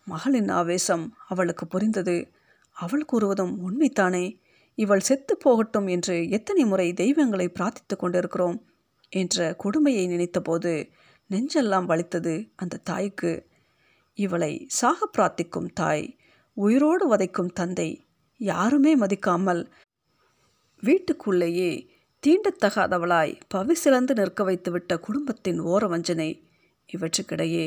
மகளின் 0.07 0.49
ஆவேசம் 0.49 1.05
அவளுக்கு 1.27 1.67
புரிந்தது. 1.67 2.17
அவள் 2.75 3.05
கூறுவதும் 3.11 3.53
உண்மைத்தானே 3.65 4.25
இவள் 4.77 4.99
செத்து 4.99 5.33
போகட்டும் 5.37 5.87
என்று 5.87 6.15
எத்தனை 6.29 6.65
முறை 6.65 6.87
தெய்வங்களை 6.93 7.47
பிரார்த்தித்து 7.49 7.95
கொண்டிருக்கிறோம் 7.97 8.57
என்ற 9.09 9.53
கொடுமையை 9.53 10.05
நினைத்தபோது 10.07 10.71
நெஞ்செல்லாம் 11.29 11.85
வலித்தது 11.85 12.33
அந்த 12.55 12.81
தாய்க்கு. 12.83 13.31
இவளை 14.17 14.65
சாக 14.69 15.09
பிரார்த்திக்கும் 15.17 15.69
தாய் 15.73 16.05
உயிரோடு 16.57 17.05
வதைக்கும் 17.13 17.53
தந்தை 17.53 17.89
யாருமே 18.37 18.91
மதிக்காமல் 18.95 19.61
வீட்டுக்குள்ளேயே 20.83 21.71
தீண்டத்தகாதவளாய் 22.23 23.33
பவிசிலந்து 23.53 24.13
நிற்க 24.13 24.43
வைத்துவிட்ட 24.43 24.93
குடும்பத்தின் 24.99 25.59
ஓரவஞ்சனை 25.61 26.29
இவற்றுக்கிடையே 26.95 27.65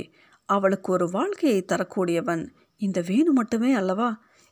அவளுக்கு 0.49 0.93
ஒரு 0.93 1.11
வாழ்க்கையை 1.11 1.65
தரக்கூடியவன் 1.65 2.43
இந்த 2.81 3.01
வேணு 3.01 3.31
மட்டுமே 3.33 3.73
அல்லவா? 3.73 4.09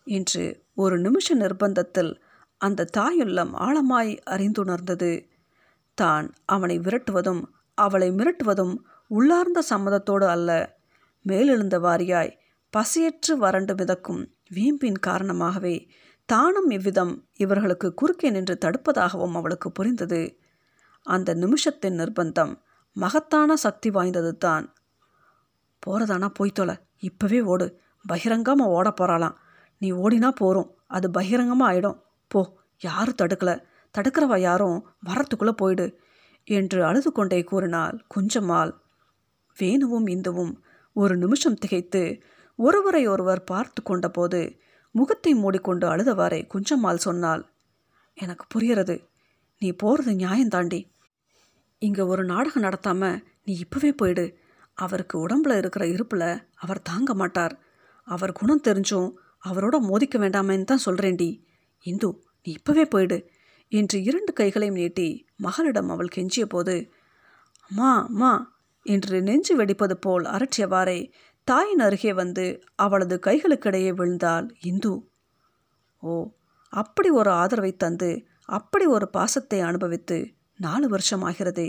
என்று 0.06 0.44
ஒரு 0.74 0.98
நிமிஷ 0.98 1.37
நிர்பந்தத்தில் 1.37 2.12
அந்த 2.60 2.84
தாயுள்ளம் 2.84 3.52
ஆழமாய் 3.58 4.12
அறிந்துணர்ந்தது. 4.30 5.12
தான் 5.94 6.34
அவனை 6.44 6.78
விரட்டுவதும் 6.78 7.42
அவளை 7.78 8.10
மிரட்டுவதும் 8.10 8.74
உள்ளார்ந்த 9.10 9.62
சம்மதத்தோடு 9.70 10.26
அல்ல. 10.26 10.50
மேலெழுந்த 11.24 11.78
வாரியாய் 11.78 12.32
பசியற்று 12.72 13.32
வறண்டு 13.38 13.74
மிதக்கும் 13.74 14.22
வீம்பின் 14.54 14.98
காரணமாகவே 14.98 15.88
தானும் 16.28 16.70
இவ்விதம் 16.70 17.28
இவர்களுக்கு 17.37 17.94
குறுக்கே 17.94 18.30
நின்று 18.30 18.58
தடுப்பதாகவும் 18.64 19.34
அவளுக்கு 19.34 19.72
புரிந்தது. 19.72 20.38
அந்த 21.06 21.34
நிமிஷத்தின் 21.34 21.98
நிர்பந்தம் 21.98 22.52
மகத்தான 22.96 23.57
சக்தி 23.57 23.90
வாய்ந்தது 23.90 24.37
தான் 24.37 24.74
போகிறதானா 25.83 26.28
போய்த்தொலை 26.38 26.76
இப்போவே 27.02 27.42
ஓடு. 27.42 27.80
பகிரங்கமாக 28.07 28.70
ஓட 28.70 28.94
போகிறாளாம் 29.00 29.37
நீ 29.78 29.92
ஓடினா 29.92 30.28
போகிறோம் 30.28 30.70
அது 30.87 31.11
பகிரங்கமாக 31.11 31.72
ஆயிடும். 31.72 31.98
போ. 32.28 32.40
யாரும் 32.80 33.18
தடுக்கலை? 33.22 33.62
தடுக்கிறவ 33.94 34.38
யாரும்? 34.38 34.78
வரத்துக்குள்ளே 35.07 35.50
போயிடு 35.50 36.00
என்று 36.44 36.85
அழுது 36.85 37.12
கொண்டே 37.12 37.44
கூறினாள் 37.44 38.04
குஞ்சம்மாள். 38.14 38.72
வேணுவும் 39.57 40.07
இந்துவும் 40.07 40.52
ஒரு 40.92 41.16
நிமிஷம் 41.16 41.54
திகைத்து 41.54 42.22
ஒருவரை 42.57 43.07
ஒருவர் 43.07 43.44
பார்த்து 43.44 43.80
கொண்டபோது 43.83 44.40
முகத்தை 44.90 45.35
மூடிக்கொண்டு 45.35 45.87
அழுதவாறே 45.87 46.40
குஞ்சம்மாள் 46.54 47.04
சொன்னாள். 47.07 47.42
எனக்கு 48.14 48.44
புரியறது. 48.54 48.96
நீ 49.59 49.70
போகிறது 49.72 50.14
நியாயம் 50.14 50.48
தாண்டி 50.48 50.80
இங்கே 51.87 52.03
ஒரு 52.12 52.23
நாடகம் 52.25 52.64
நடத்தாமல் 52.66 53.20
நீ 53.44 53.53
இப்போவே 53.64 53.90
போயிடு. 54.01 54.25
அவருக்கு 54.79 55.16
உடம்புல 55.25 55.57
இருக்கிற 55.57 55.85
இருப்பில் 55.87 56.29
அவர் 56.55 56.81
தாங்க 56.83 57.11
மாட்டார். 57.14 57.55
அவர் 58.09 58.33
குணம் 58.33 58.66
தெரிஞ்சும் 58.68 59.09
அவரோட 59.44 59.77
மோதிக்க 59.88 60.16
வேண்டாமேன்னு 60.18 60.70
தான் 60.70 60.85
சொல்கிறேன்டி 60.87 61.31
இந்து 61.87 62.09
நீ 62.47 62.51
இப்போவே 62.59 62.85
போயிடு 62.85 63.18
என்று 63.73 63.97
இரண்டு 64.03 64.33
கைகளையும் 64.33 64.79
நீட்டி 64.81 65.09
மகளிடம் 65.37 65.90
அவள் 65.94 66.14
கெஞ்சிய 66.16 66.44
போது 66.44 66.75
அம்மா 67.70 67.90
அம்மா 68.09 68.33
என்று 68.87 69.18
நெஞ்சு 69.29 69.53
வெடிப்பது 69.57 69.97
போல் 69.97 70.25
அரற்றியவாறே 70.35 70.99
தாயின் 71.49 71.83
அருகே 71.87 72.12
வந்து 72.12 72.44
அவளது 72.77 73.16
கைகளுக்கிடையே 73.27 73.90
விழுந்தாள் 73.99 74.47
இந்து. 74.70 74.92
ஓ 76.03 76.14
அப்படி 76.73 77.09
ஒரு 77.20 77.31
ஆதரவை 77.42 77.73
தந்து 77.77 78.11
அப்படி 78.49 78.87
ஒரு 78.97 79.07
பாசத்தை 79.09 79.59
அனுபவித்து 79.61 80.18
நாலு 80.58 80.88
வருஷம் 80.88 81.24
ஆகிறதே 81.24 81.68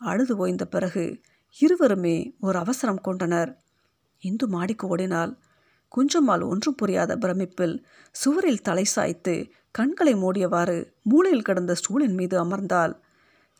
அழுது 0.00 0.36
ஓய்ந்த 0.36 0.64
பிறகு 0.64 1.04
இருவருமே 1.56 2.16
ஒரு 2.40 2.58
அவசரம் 2.58 3.00
கொண்டனர். 3.00 3.50
இந்து 4.22 4.46
மாடிக்கு 4.48 4.86
ஓடினால் 4.88 5.32
குஞ்சம்மாள் 5.92 6.44
ஒன்றும் 6.48 6.74
புரியாத 6.74 7.16
பிரமிப்பில் 7.16 7.74
சுவரில் 8.14 8.62
தலை 8.62 8.84
சாய்த்து 8.84 9.34
கண்களை 9.70 10.14
மூடியவாறு 10.14 10.76
மூளையில் 11.02 11.42
கிடந்த 11.42 11.72
ஸ்டூலின் 11.72 12.14
மீது 12.14 12.36
அமர்ந்தாள். 12.44 12.94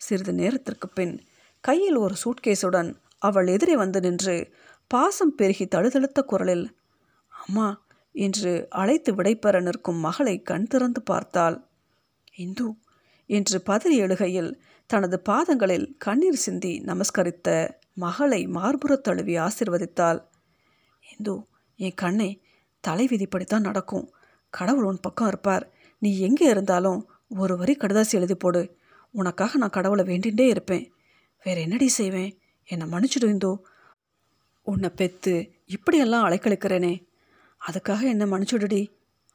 சிறிது 0.00 0.32
நேரத்திற்கு 0.32 0.88
பின் 0.88 1.14
கையில் 1.60 1.96
ஒரு 1.96 2.14
சூட்கேஸுடன் 2.24 2.90
அவள் 3.18 3.46
எதிரே 3.46 3.74
வந்து 3.76 4.00
நின்று 4.00 4.36
பாசம் 4.90 5.34
பெருகி 5.34 5.66
தழுதழுத்த 5.66 6.20
குரலில் 6.22 6.66
அம்மா 7.32 7.68
என்று 8.14 8.52
அழைத்து 8.70 9.10
விடைபெற 9.14 9.60
நிற்கும் 9.60 10.00
மகளை 10.00 10.34
கண் 10.42 10.66
திறந்து 10.66 11.02
பார்த்தாள். 11.02 11.56
இந்து 12.36 12.66
என்று 13.32 13.62
பதறி 13.66 14.00
எழுகையில் 14.00 14.58
தனது 14.86 15.20
பாதங்களில் 15.20 15.96
கண்ணீர் 15.98 16.42
சிந்தி 16.44 16.80
நமஸ்கரித்த 16.80 17.70
மகளை 17.94 18.46
மார்புறத் 18.46 19.00
தழுவி 19.00 19.36
ஆசிர்வதித்தாள். 19.36 20.20
இந்து 21.10 21.46
என் 21.76 21.94
கண்ணே 21.94 22.42
தலைவிதிப்படித்தான் 22.88 23.60
நடக்கும். 23.60 24.12
கடவுள் 24.50 24.84
உன் 24.84 25.00
பக்கம் 25.00 25.28
இருப்பார். 25.28 25.70
நீ 25.98 26.18
எங்கே 26.18 26.46
இருந்தாலும் 26.46 27.10
ஒரு 27.28 27.56
வரி 27.56 27.76
கடுதாசி 27.76 28.10
எழுதி 28.10 28.34
போடு. 28.34 28.76
உனக்காக 29.10 29.58
நான் 29.58 29.70
கடவுளை 29.70 30.04
வேண்டிகிட்டே 30.04 30.46
இருப்பேன். 30.46 30.92
வேற 31.44 31.60
என்னடி 31.60 31.88
செய்வேன்? 31.88 32.40
என்னை 32.64 32.86
மன்னிச்சிடு 32.86 33.24
இந்தோ. 33.24 33.58
உன்னை 34.62 34.88
பெத்து 34.88 35.52
இப்படியெல்லாம் 35.66 36.28
அலைக்கழிக்கிறேனே. 36.28 37.06
அதுக்காக 37.70 38.02
என்னை 38.02 38.26
மன்னிச்சுடுடி. 38.26 38.88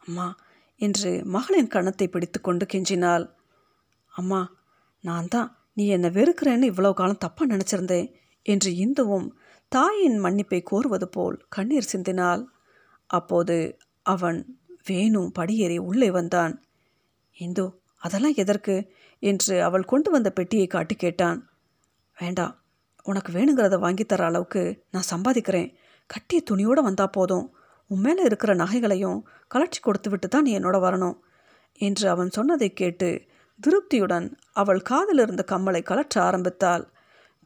அம்மா 0.08 0.36
என்று 0.76 1.26
மகளின் 1.26 1.68
கணத்தை 1.68 2.08
பிடித்து 2.08 2.42
கொண்டு 2.42 2.66
கெஞ்சினாள். 2.66 3.36
அம்மா 4.18 4.42
நான் 5.04 5.28
தான் 5.28 5.50
நீ 5.74 5.84
என்னை 5.88 6.10
வெறுக்கிறேன்னு 6.10 6.70
இவ்வளோ 6.72 6.92
காலம் 6.94 7.24
தப்பாக 7.26 7.52
நினச்சிருந்தேன் 7.54 8.08
என்று 8.46 8.70
இந்துவும் 8.84 9.28
தாயின் 9.72 10.18
மன்னிப்பை 10.24 10.60
கோருவது 10.72 11.08
போல் 11.08 11.36
கண்ணீர் 11.50 11.92
சிந்தினாள். 11.94 12.44
அப்போது 13.10 13.58
அவன் 14.06 14.40
வேணும் 14.86 15.32
படியேறி 15.32 15.78
உள்ளே 15.90 16.10
வந்தான். 16.10 16.54
இந்து 17.38 17.66
அதெல்லாம் 18.02 18.38
எதற்கு? 18.38 18.76
என்று 19.24 19.56
அவள் 19.62 19.86
கொண்டு 19.86 20.10
வந்த 20.12 20.30
பெட்டியை 20.30 20.68
காட்டி 20.68 20.96
கேட்டான். 20.96 21.40
வேண்டாம் 22.18 22.54
உனக்கு 23.06 23.30
வேணுங்கிறத 23.32 23.76
வாங்கித்தர 23.80 24.22
அளவுக்கு 24.22 24.64
நான் 24.90 25.12
சம்பாதிக்கிறேன். 25.12 25.70
கட்டிய 26.10 26.40
துணியோடு 26.50 26.82
வந்தால் 26.82 27.16
போதும். 27.18 27.46
உன் 27.92 28.02
மேலே 28.02 28.22
இருக்கிற 28.24 28.52
நகைகளையும் 28.56 29.20
கலட்சி 29.52 29.80
கொடுத்து 29.82 30.10
விட்டு 30.10 30.28
தான் 30.28 30.46
நீ 30.48 30.52
என்னோட 30.60 30.78
வரணும் 30.80 31.18
என்று 31.80 32.06
அவன் 32.10 32.30
சொன்னதை 32.30 32.70
கேட்டு 32.74 33.10
திருப்தியுடன் 33.60 34.28
அவள் 34.54 34.82
காதில் 34.82 35.18
இருந்த 35.18 35.44
கம்மலை 35.48 35.82
கலற்ற 35.84 36.16
ஆரம்பித்தாள். 36.24 36.86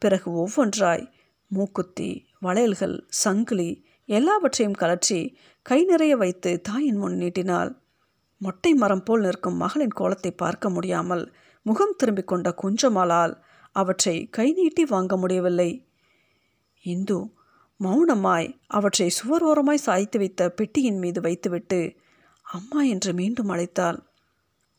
பிறகு 0.02 0.28
ஒவ்வொன்றாய் 0.42 1.04
மூக்குத்தி 1.50 2.10
வளையல்கள் 2.38 2.96
சங்கிலி 3.22 3.70
எல்லாவற்றையும் 4.08 4.80
கலற்றி 4.80 5.20
கை 5.66 5.78
நிறைய 5.84 6.16
வைத்து 6.16 6.50
தாயின் 6.60 6.96
முன் 6.96 7.16
நீட்டினாள். 7.16 7.70
மொட்டை 8.40 8.72
மரம் 8.74 9.02
போல் 9.02 9.20
நிற்கும் 9.20 9.56
மகளின் 9.56 9.94
கோலத்தை 9.94 10.30
பார்க்க 10.32 10.70
முடியாமல் 10.70 11.24
முகம் 11.66 11.94
திரும்பிக் 11.96 12.26
கொண்ட 12.26 12.48
குஞ்சமாலால் 12.62 13.34
அவற்றை 13.76 14.16
கை 14.28 14.52
நீட்டி 14.52 14.84
வாங்க 14.84 15.16
முடியவில்லை. 15.16 15.70
இந்து 16.84 17.18
மௌனமாய் 17.80 18.48
அவற்றை 18.66 19.08
சுவர் 19.10 19.42
ஓரமாய் 19.42 19.84
சாய்த்து 19.86 20.18
வைத்த 20.18 20.50
பெட்டியின் 20.50 20.98
மீது 20.98 21.20
வைத்துவிட்டு 21.20 21.80
அம்மா 22.42 22.80
என்று 22.82 23.10
மீண்டும் 23.12 23.48
அழைத்தாள். 23.48 23.98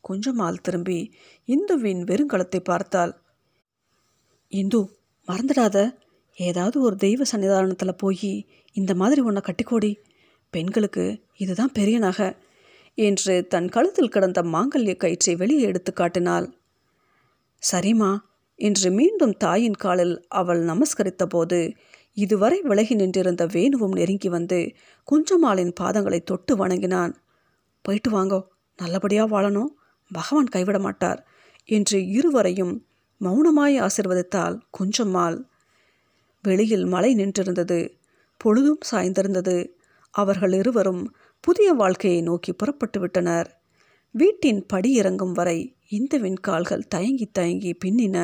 கொஞ்சமால் 0.09 0.61
திரும்பி 0.61 0.99
இந்துவின் 1.47 2.01
வெறுங்கலத்தை 2.03 2.59
பார்த்தாள். 2.59 3.13
இந்து 4.51 4.79
மறந்துடாத. 5.27 5.77
ஏதாவது 6.37 6.77
ஒரு 6.81 6.95
தெய்வ 6.95 7.23
சன்னிதானத்தில் 7.31 7.97
போய் 7.97 8.31
இந்த 8.75 8.91
மாதிரி 8.93 9.21
உன்னை 9.21 9.41
கட்டிக்கோடி. 9.45 9.91
பெண்களுக்கு 10.53 11.05
இதுதான் 11.37 11.71
பெரிய 11.71 11.97
நகை 11.99 12.29
என்று 12.97 13.35
தன் 13.47 13.69
கழுத்தில் 13.69 14.09
கிடந்த 14.09 14.41
மாங்கல்ய 14.41 14.93
கயிற்றை 14.95 15.35
வெளியே 15.35 15.61
எடுத்து 15.61 15.93
காட்டினாள். 15.93 16.47
சரிம்மா 17.63 18.11
என்று 18.59 18.91
மீண்டும் 18.91 19.35
தாயின் 19.37 19.73
காலில் 19.73 20.15
அவள் 20.29 20.61
நமஸ்கரித்த 20.65 21.23
போது 21.25 21.59
இதுவரை 22.17 22.57
விலகி 22.61 22.95
நின்றிருந்த 22.95 23.43
வேணுவும் 23.45 23.91
நெருங்கி 23.91 24.29
வந்து 24.29 24.59
குஞ்சமாலின் 25.07 25.73
பாதங்களை 25.81 26.19
தொட்டு 26.23 26.53
வணங்கினான். 26.57 27.13
போயிட்டு 27.85 28.09
வாங்கோ. 28.11 28.39
நல்லபடியாக 28.79 29.31
வாழணும். 29.33 29.71
பகவான் 30.13 30.53
கைவிட 30.55 30.77
மாட்டார் 30.79 31.21
என்று 31.69 31.97
இருவரையும் 32.09 32.73
மௌனமாய் 33.21 33.75
ஆசிர்வதித்தாள் 33.79 34.55
கொஞ்சம்மாள் 34.77 35.37
வெளியில் 36.43 36.85
மழை 36.85 37.11
நின்றிருந்தது 37.15 37.79
பொழுதும் 38.41 38.81
சாய்ந்திருந்தது. 38.91 39.57
அவர்கள் 40.13 40.53
இருவரும் 40.53 41.03
புதிய 41.43 41.69
வாழ்க்கையை 41.73 42.21
நோக்கி 42.21 42.51
புறப்பட்டு 42.53 42.99
விட்டனர். 42.99 43.49
வீட்டின் 44.15 44.61
படி 44.65 44.89
இறங்கும் 44.93 45.31
வரை 45.31 45.57
இந்த 45.89 46.13
விண்கால்கள் 46.17 46.87
தயங்கி 46.87 47.27
தயங்கி 47.31 47.71
பின்னின. 47.85 48.17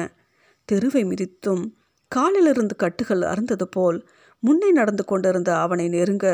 தெருவை 0.69 1.03
மிதித்தும் 1.03 1.63
காலிலிருந்து 2.11 2.75
கட்டுகள் 2.75 3.21
அறுந்தது 3.21 3.65
போல் 3.67 3.97
முன்னே 4.43 4.69
நடந்து 4.71 5.03
கொண்டிருந்த 5.05 5.49
அவனை 5.59 5.85
நெருங்க 5.89 6.27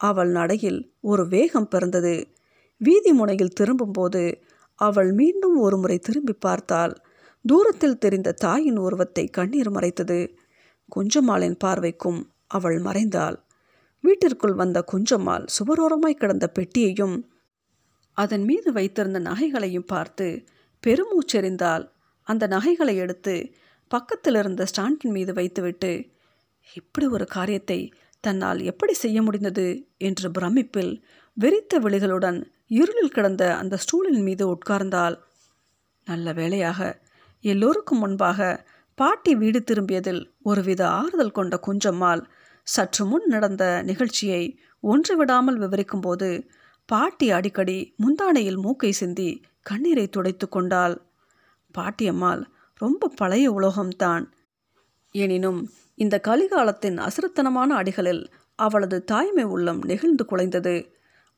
அவள் 0.00 0.30
நடையில் 0.30 0.80
ஒரு 1.00 1.22
வேகம் 1.28 1.68
பிறந்தது. 1.68 2.14
வீதி 2.80 3.12
முனையில் 3.12 3.56
திரும்பும்போது 3.60 4.22
அவள் 4.78 5.10
மீண்டும் 5.12 5.56
ஒரு 5.56 5.76
முறை 5.76 5.98
திரும்பி 5.98 6.34
பார்த்தாள். 6.38 6.94
தூரத்தில் 7.44 7.98
தெரிந்த 7.98 8.36
தாயின் 8.40 8.78
உருவத்தை 8.78 9.24
கண்ணீர் 9.28 9.70
மறைத்தது. 9.70 10.18
குஞ்சம்மாளின் 10.88 11.58
பார்வைக்கும் 11.64 12.20
அவள் 12.46 12.78
மறைந்தாள். 12.78 13.36
வீட்டிற்குள் 14.04 14.54
வந்த 14.54 14.78
குஞ்சம்மாள் 14.92 15.44
சுவரோரமாய் 15.56 16.20
கிடந்த 16.20 16.46
பெட்டியையும் 16.58 17.16
அதன் 18.16 18.44
மீது 18.44 18.68
வைத்திருந்த 18.72 19.18
நகைகளையும் 19.20 19.86
பார்த்து 19.86 20.26
பெருமூச்செறிந்தால் 20.82 21.84
அந்த 22.26 22.44
நகைகளை 22.46 22.94
எடுத்து 22.96 23.34
பக்கத்தில் 23.90 24.34
இருந்த 24.34 24.62
ஸ்டாண்டின் 24.66 25.10
மீது 25.10 25.32
வைத்துவிட்டு 25.32 25.92
இப்படி 26.68 27.06
ஒரு 27.06 27.26
காரியத்தை 27.26 27.78
தன்னால் 28.24 28.60
எப்படி 28.62 28.94
செய்ய 28.94 29.18
முடிந்தது? 29.22 29.66
என்று 29.98 30.28
பிரமிப்பில் 30.30 30.92
வெறித்த 31.36 31.78
விழிகளுடன் 31.80 32.38
இருளில் 32.66 33.10
கிடந்த 33.10 33.56
அந்த 33.56 33.74
ஸ்டூலின் 33.76 34.22
மீது 34.22 34.44
உட்கார்ந்தாள். 34.54 35.16
நல்ல 36.04 36.32
வேளையாக 36.32 36.80
எல்லோருக்கும் 37.40 37.98
முன்பாக 37.98 38.66
பாட்டி 38.94 39.34
வீடு 39.34 39.62
திரும்பியதில் 39.62 40.22
ஒருவித 40.42 40.88
ஆறுதல் 40.88 41.30
கொண்ட 41.30 41.60
குஞ்சம்மாள் 41.66 42.22
சற்று 42.62 43.04
முன் 43.04 43.26
நடந்த 43.26 43.82
நிகழ்ச்சியை 43.82 44.58
ஒன்று 44.80 45.16
விடாமல் 45.16 45.58
விவரிக்கும்போது 45.60 46.48
பாட்டி 46.88 47.30
அடிக்கடி 47.30 47.94
முந்தானையில் 47.96 48.60
மூக்கை 48.60 48.92
சிந்தி 48.92 49.42
கண்ணீரை 49.60 50.08
துடைத்து 50.08 50.48
கொண்டாள். 50.48 50.96
பாட்டியம்மாள் 51.74 52.42
ரொம்ப 52.80 53.12
பழைய 53.16 53.46
உலோகம்தான். 53.52 54.24
எனினும் 55.14 55.60
இந்த 55.94 56.20
கலிகாலத்தின் 56.28 56.98
அசுரத்தனமான 56.98 57.70
அடிகளில் 57.82 58.24
அவளது 58.58 59.04
தாய்மை 59.04 59.44
உள்ளம் 59.44 59.80
நெகிழ்ந்து 59.82 60.24
குலைந்தது. 60.24 60.76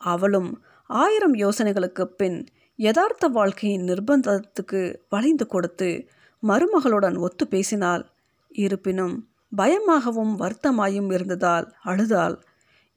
அவளும் 0.00 0.50
ஆயிரம் 0.90 1.34
யோசனைகளுக்கு 1.34 2.04
பின் 2.04 2.38
யதார்த்த 2.78 3.28
வாழ்க்கையின் 3.28 3.86
நிர்பந்தத்துக்கு 3.86 4.80
வளைந்து 5.08 5.46
கொடுத்து 5.46 5.88
மருமகளுடன் 6.42 7.16
ஒத்து 7.18 7.44
பேசினாள். 7.48 8.04
இருப்பினும் 8.48 9.14
பயமாகவும் 9.56 10.34
வருத்தமாயும் 10.40 11.10
இருந்ததால் 11.12 11.66
அழுதாள். 11.82 12.36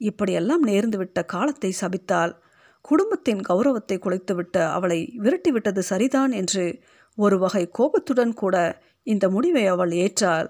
இப்படியெல்லாம் 0.00 0.66
நேர்ந்துவிட்ட 0.66 1.24
காலத்தை 1.24 1.70
சபித்தாள். 1.80 2.32
குடும்பத்தின் 2.80 3.40
கௌரவத்தை 3.40 3.96
குலைத்துவிட்ட 3.98 4.56
அவளை 4.70 5.00
விரட்டிவிட்டது 5.18 5.78
சரிதான் 5.78 6.32
என்று 6.32 6.64
ஒரு 7.18 7.38
வகை 7.38 7.64
கோபத்துடன் 7.68 8.34
கூட 8.34 8.56
இந்த 9.02 9.24
முடிவை 9.28 9.66
அவள் 9.66 9.92
ஏற்றாள். 10.04 10.48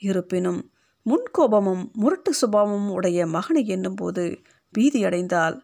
இருப்பினும் 0.00 0.60
முன்கோபமும் 1.06 1.84
முரட்டு 1.92 2.32
சுபாவமும் 2.40 2.90
உடைய 2.90 3.26
மகனை 3.26 3.62
என்னும்போது 3.66 4.24
பீதியடைந்தாள். 4.74 5.56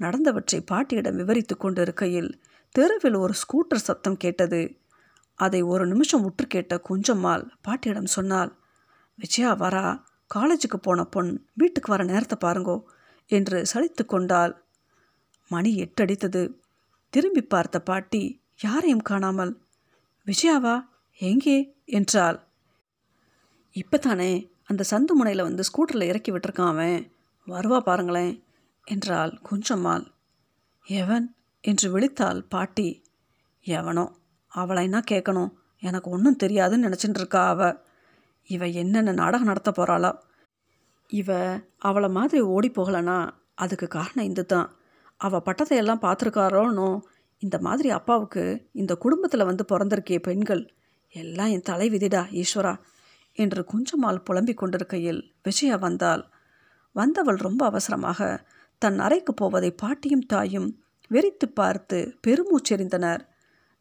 நடந்தவற்றை 0.00 0.60
பாட்டியிடம் 0.66 1.16
விவரித்து 1.16 1.56
கொண்டிருக்கையில் 1.56 2.30
தெருவில் 2.74 3.14
ஒரு 3.14 3.34
ஸ்கூட்டர் 3.42 3.86
சத்தம் 3.88 4.16
கேட்டது. 4.16 4.60
அதை 5.34 5.62
ஒரு 5.62 5.86
நிமிஷம் 5.86 6.24
உற்று 6.24 6.46
கேட்ட 6.46 6.82
குஞ்சம்மாள் 6.88 7.44
பாட்டியிடம் 7.62 8.14
சொன்னால் 8.16 8.52
விஜயா 9.14 9.50
வரா 9.56 9.86
காலேஜுக்கு 10.34 10.78
போன 10.82 11.04
பொண் 11.04 11.30
வீட்டுக்கு 11.54 11.92
வர 11.92 12.02
நேரத்தை 12.04 12.36
பாருங்கோ 12.40 12.76
என்று 13.26 13.58
சலித்து 13.74 14.04
கொண்டாள். 14.06 14.52
மணி 15.48 15.70
எட்டடித்தது. 15.82 16.42
திரும்பி 17.10 17.42
பார்த்த 17.42 17.80
பாட்டி 17.80 18.22
யாரையும் 18.60 19.02
காணாமல். 19.02 19.52
விஜயாவா 20.26 20.76
எங்கே? 21.20 21.58
என்றாள். 21.84 22.38
இப்போ 23.76 23.98
தானே 23.98 24.30
அந்த 24.64 24.84
சந்து 24.90 25.12
முனையில் 25.12 25.42
வந்து 25.42 25.62
ஸ்கூட்டரில் 25.62 26.02
இறக்கி 26.02 26.32
விட்டுருக்கான் 26.32 26.68
அவன். 26.68 27.12
வருவா 27.46 27.78
பாருங்களேன். 27.80 28.32
என்றாள் 28.90 29.32
குஞ்சம்மாள். 29.48 30.04
எவன்? 30.86 31.26
என்று 31.64 31.86
விழித்தாள் 31.90 32.40
பாட்டி. 32.48 32.88
எவனோ? 33.66 34.04
அவளை 34.52 34.82
என்ன 34.82 34.98
கேட்கணும் 35.10 35.52
எனக்கு 35.82 36.10
ஒன்றும் 36.10 36.40
தெரியாதுன்னு 36.42 36.86
நினச்சிட்டு 36.86 37.18
இருக்கா 37.18 37.42
அவ. 37.48 37.60
இவ 38.48 38.66
என்னென்ன 38.66 39.12
நாடகம் 39.12 39.46
நடத்த 39.46 39.70
போகிறாளா 39.70 40.10
இவ 41.10 41.30
அவளை 41.78 42.08
மாதிரி 42.08 42.40
ஓடி 42.54 42.68
போகலனா 42.70 43.16
அதுக்கு 43.54 43.86
காரணம் 43.88 44.24
இது 44.24 44.46
தான் 44.46 44.68
அவள் 45.20 45.46
பட்டத்தையெல்லாம் 45.46 46.04
பார்த்துருக்காரோனோ. 46.06 46.90
இந்த 47.42 47.56
மாதிரி 47.58 47.88
அப்பாவுக்கு 47.90 48.42
இந்த 48.72 48.92
குடும்பத்தில் 48.94 49.44
வந்து 49.44 49.64
பிறந்திருக்கிய 49.64 50.18
பெண்கள். 50.18 50.62
எல்லாம் 51.14 51.46
என் 51.46 51.68
தலை 51.70 51.86
விதிடா 51.90 52.22
ஈஸ்வரா 52.40 52.74
என்று 53.38 53.60
குஞ்சம்மாள் 53.72 54.24
புலம்பிக் 54.24 54.60
கொண்டிருக்கையில் 54.60 55.20
விஜயா 55.42 55.76
வந்தாள். 55.76 56.22
வந்தவள் 56.96 57.40
ரொம்ப 57.46 57.62
அவசரமாக 57.66 58.20
தன் 58.82 58.98
அறைக்கு 58.98 59.34
போவதை 59.34 59.70
பாட்டியும் 59.70 60.26
தாயும் 60.26 60.68
வெறித்து 61.10 61.46
பார்த்து 61.54 61.98
பெருமூச்செறிந்தனர். 62.26 63.22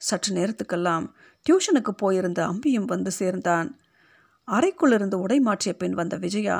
சற்று 0.01 0.31
நேரத்துக்கெல்லாம் 0.35 1.05
டியூஷனுக்கு 1.45 1.91
போயிருந்த 1.97 2.39
அம்பியும் 2.47 2.85
வந்து 2.85 3.12
சேர்ந்தான். 3.12 3.69
அறைக்குள்ளிருந்து 4.47 5.15
உடை 5.15 5.39
மாற்றிய 5.39 5.73
பின் 5.75 5.93
வந்த 5.93 6.15
விஜயா 6.17 6.57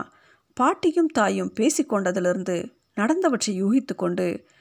பாட்டியும் 0.54 1.12
தாயும் 1.14 1.52
பேசிக்கொண்டதிலிருந்து 1.54 2.58
நடந்தவற்றை 2.96 3.52
யூகித்து 3.64 3.94
கொண்டு 3.96 4.28